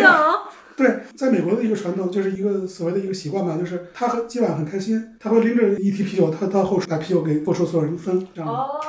[0.78, 8.48] 对，在美国的一个传统就是一个所谓的一个习惯吧，就是他和今晚很开心，他会拎着一提啤酒，他到后厨把啤酒给后厨所有人分，这样。
[8.48, 8.80] 哦，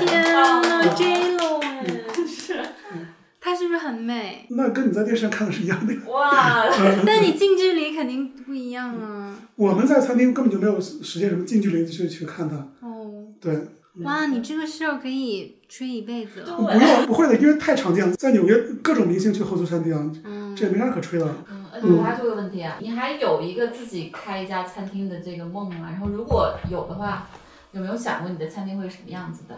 [0.00, 0.94] 天呐啊。
[0.96, 1.84] ，J Lo 哎，
[2.26, 2.58] 是
[3.38, 4.46] 他是不是很美？
[4.48, 5.94] 那跟你在电视上看的是一样的。
[6.10, 6.64] 哇，
[7.04, 9.36] 但你近距离肯定不一样啊。
[9.56, 13.58] 我们在餐厅根本就没有时间什么近距离去去看他，哦，对，
[14.04, 16.56] 哇，你这个事儿可以吹一辈子了。
[16.56, 21.26] 不用不会的，因为太常见了，在纽约各种明星去后厨餐厅，嗯，这也没啥可吹的。
[21.50, 25.88] 嗯，而且我还有个问题啊，你还有一个自己开一家餐厅的这个梦吗？
[25.90, 27.28] 然后如果有的话，
[27.72, 29.56] 有没有想过你的餐厅会是什么样子的？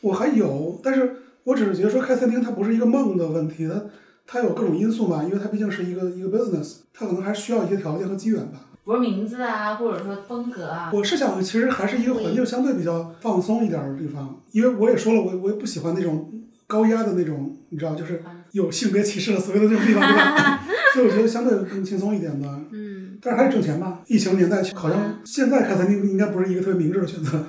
[0.00, 3.84] 我还有，但是我只是觉得说开餐厅它不是一个梦的问题，它
[4.26, 8.60] 它有各种因素嘛，因为它毕竟是一个一个 business，它可能还需要一些条件和机缘吧。
[8.88, 10.90] 比如名字啊，或者说风格啊。
[10.94, 16.32] 我是想，其实还是一个环境相对比较放松一点的地方，因为我也说了，我我也不喜欢那种
[16.66, 18.22] 高压的那种，你知道，就是
[18.52, 20.64] 有性别歧视的所谓的这种地方，对吧？
[20.94, 24.00] 所以我觉得相对更轻松一点的，嗯但是还是挣钱吧。
[24.06, 27.44] 疫情年代好像现在开餐厅应该不是一个特别明智的选择。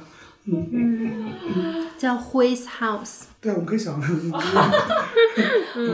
[0.46, 3.22] 嗯，叫 Hui's House。
[3.42, 4.32] 对，我们可以想，我们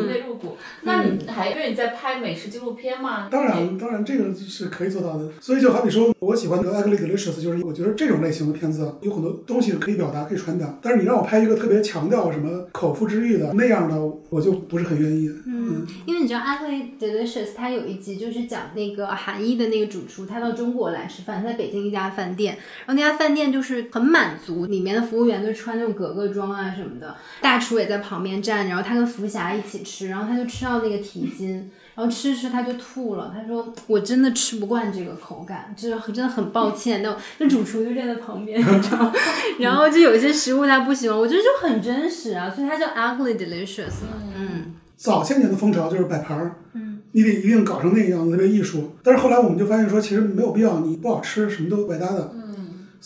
[0.08, 0.58] 得入股。
[0.82, 3.28] 那你还因为你在拍美食纪录片吗？
[3.30, 5.30] 当然，当然这个是可以做到的。
[5.40, 10.80] 所以就好比说，我喜欢的《Ugly Delicious》，就是我觉得这种类型的片子有很多东西可以表达、可以传达。
[10.82, 13.96] 但是你让我拍一个特别强调什么口腹之欲的那样的，
[14.30, 15.30] 我就不是很愿意。
[15.46, 31.70] 嗯，因为你知道《Ugly Delicious》它有一集就是讲那个韩裔的那个主厨，他到中国来吃饭，在北京一家饭店，然后那家饭店就是很满足，里面的服务员都穿那种格格装啊什么的，大厨也在旁边站，然后他跟福霞一起吃，然后他就吃到那个蹄筋。
[31.96, 37.02] 然后吃吃他就吐了，他说我真的吃不惯这个口感，就是真的很抱歉。
[37.02, 39.14] 那那主厨就站在旁边，你知道吗，
[39.60, 48.92] 然后就有一些食物他不喜欢，我觉得就很真实啊，所以它叫 ugly delicious 嘛，嗯早些年的风潮就是摆盘儿，嗯，你得一定搞成那个样子，特别艺术。
[49.02, 52.34] 但是后来我们就发现说，其实没有必要，你不好吃，什么都白搭的。
[52.36, 52.45] 嗯，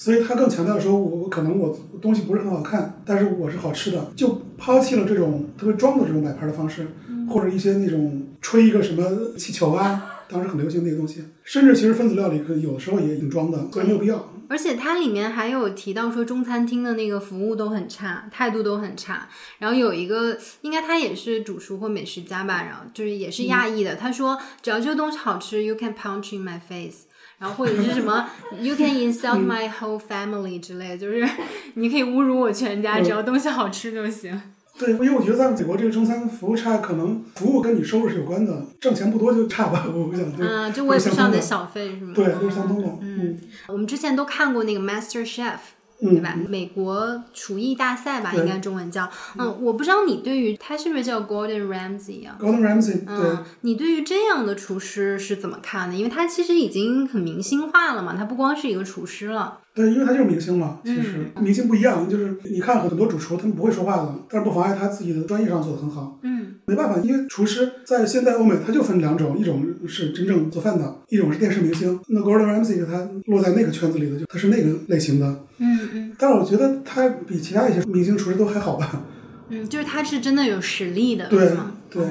[0.01, 6.87] 所以他更强调说，我我可能我东西不是很好看，但是我是好吃的，就抛弃了这种特别装的这种摆盘的方式，
[7.29, 9.03] 或者一些那种吹一个什么
[9.37, 14.31] 气球啊，当时很流行那个东西，甚至其实分子料理可有的时候也挺装的，所以没有必要。
[14.47, 19.27] 而且它里面还有提到说中餐厅的那个服务都很差，态度都很差。
[19.57, 27.08] 然后有一个应该他也是主厨或美食家吧，然后就是也是亚裔的，他说只要这个东西好吃，you can punch in my face。
[27.39, 28.29] 然后或者是什么，
[28.61, 31.27] you can insult my whole family 之类的，就是
[31.75, 34.39] 你可以侮辱我全家，只要东西好吃就行。
[34.77, 42.13] 对，因为我觉得在美国这个中餐服务差，可能服务跟你收入是有关的，挣钱不多就差吧， 我想就嗯，就我也不上点小费是吗？
[42.15, 42.87] 对，都是相通的。
[43.01, 43.37] 嗯，
[43.67, 45.57] 我们之前都看过那个 Master Chef，
[46.01, 46.35] 对吧？
[46.47, 49.09] 美国厨艺大赛吧，应该中文叫。
[49.37, 53.29] 嗯，我不知道你对于他是不是叫 Gordon Ramsay 啊？Gordon Ramsay 对。
[53.29, 55.95] 嗯，你对于这样的厨师是怎么看的？
[55.95, 59.59] 因为他其实已经很明星化了嘛，他不光是一个厨师了。
[59.73, 66.17] 对，因为他就是明星嘛，其实、明星不一样，就是你看很多主厨他们不会说话的，但是不妨碍他自己的专业上做的很好。
[66.23, 66.38] 嗯
[66.69, 71.99] 没办法，因为厨师在现代欧美他就分两种，一种是真正做饭的，一种是电视明星。
[72.09, 75.25] 那 Gordon Ramsay 他落在那个圈子里的，就他是那个类型的。
[75.57, 79.03] 嗯嗯但是我觉得他比其他一些明星厨师都还好吧。
[79.49, 81.71] 嗯，就是他是真的有实力的，对吗？
[81.89, 82.03] 对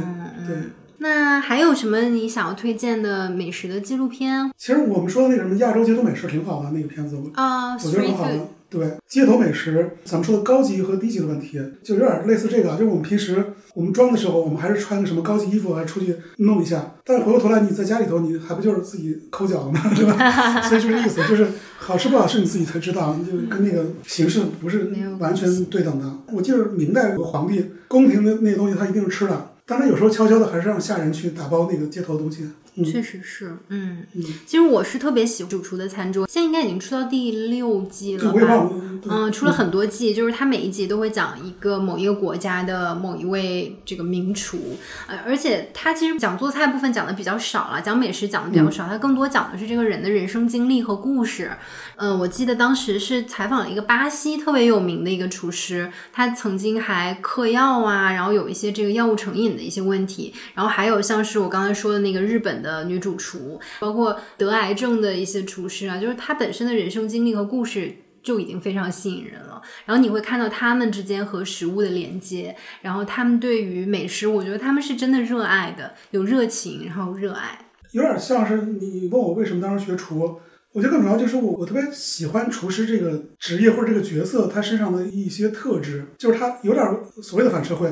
[0.47, 0.57] 对，
[0.99, 8.49] 那还有什么你想要推荐的美食的纪录片其实我们说的那个什么亚洲街头美食挺好的，那个片子我啊我觉得很好的。
[8.71, 12.77] 对，街头美食，咱们说的高级和低级的问题，就有点类似这个啊。
[12.77, 13.43] 就是我们平时
[13.75, 16.95] 我们装的时候，我们还是穿个什么高级衣服，还出去弄一下。
[17.03, 19.81] 但是回过头来，你在家里头，你还不就是自己抠脚吗？
[19.97, 20.61] 对吧？
[20.63, 21.47] 所以就这意思，就是
[21.79, 26.11] 好吃不好吃你自己才知道，就跟那个形式不是完全对等的。
[26.33, 32.47] 我记得明代有个皇帝宫廷的那些东西，他一定是吃的，但他有时候悄悄的还是让下人去打包那个街头的东西。
[32.77, 38.71] 嗯确实是，嗯嗯，其实我是特别喜欢主厨的餐桌，现在应该已经出到第六季，了吧？
[39.09, 44.59] 嗯，出了很多季，就是他每一集都会讲一个某一个国家的某一位这个名厨，
[45.07, 51.53] 呃，而且他其实讲做菜部分讲的比较少了，讲美食讲的比较少，它更多讲的是这个人的人生经历和故事。
[51.97, 67.97] 嗯、我记得当时是采访了一个巴西特别有名的一个厨师，他曾经还嗑药啊，然后有一些这个药物成瘾的一些问题，然后还有像是我刚才说的那个日本的的女主厨，包括得癌症的一些厨师啊，就是他本身的人生经历和故事。
[68.21, 77.59] 就已经非常吸引人了，然后你会看到他们之间和食物的连接，然后他们对于美食，我觉得他们是真的热爱的，有热情，然后热爱。
[77.93, 80.39] 有点像是你问我为什么当时学厨，
[80.73, 86.85] 我觉得更主要就是我我特别喜欢厨师这个职业或者这个角色他身上的一些特质，就是他有点
[87.23, 87.91] 所谓的反社会，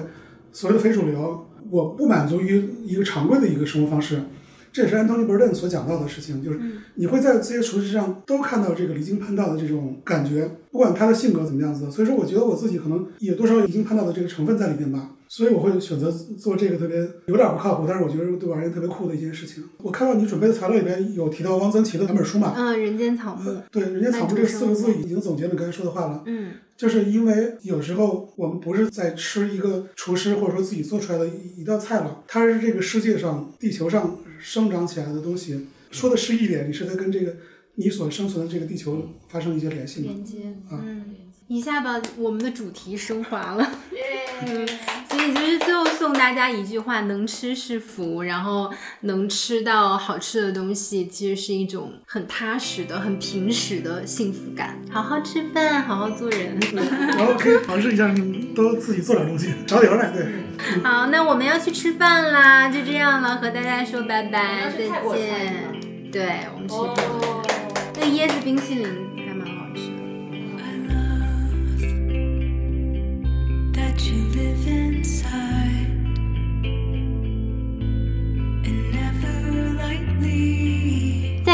[0.52, 4.20] 所谓的非主流，我不满足于一个常规的一个生活方式。
[4.76, 6.60] 这也是安东尼·伯顿所讲到的事情，就是
[6.96, 11.90] 你会在这些厨师身上都看到这个离经叛道的这种感觉，不管他的性格怎么样子。
[11.90, 15.12] 所以说，我觉得我自己可能也多少有离经叛道的这个成分在里面吧。
[15.28, 19.64] 所以我会选择做这个特别有点不靠谱，但是我觉得对我而言特别酷的一件事情。
[19.78, 22.52] 我看到你准备的材料里边有提到汪曾祺的两本书嘛？
[22.54, 26.22] 嗯，人间草木，对，人间草木这四个字已经总结了你刚才说的话了。
[26.26, 35.66] 嗯就是因为有时候我们不是在吃一个厨师或者说自己做出来的一一道菜了，它是这个世界上、地球上生长起来的东西。
[35.90, 37.36] 说的诗意一点，你是在跟这个
[37.76, 40.12] 你所生存的这个地球发生一些联系吗？
[40.12, 41.04] 连接，啊嗯，
[41.48, 43.70] 一下把我们的主题升华了。
[44.46, 44.68] 嗯，
[45.08, 48.70] 所以就是最后送大家一句话：能吃是福，然后
[49.00, 54.78] 能吃到好吃的东西，其实是一种很踏实的、很平实的幸福感。
[54.90, 56.58] 好好吃饭，好好做人。
[57.16, 60.10] 然后可以尝试一下，你都自己做点东西，找点来。
[60.10, 60.26] 对，
[60.82, 64.86] 好，那我们要去吃饭啦，就这样了，和大家说拜拜，再
[65.16, 66.10] 见。
[66.12, 67.42] 对，我们吃哦。
[67.98, 68.86] 那个椰子冰淇淋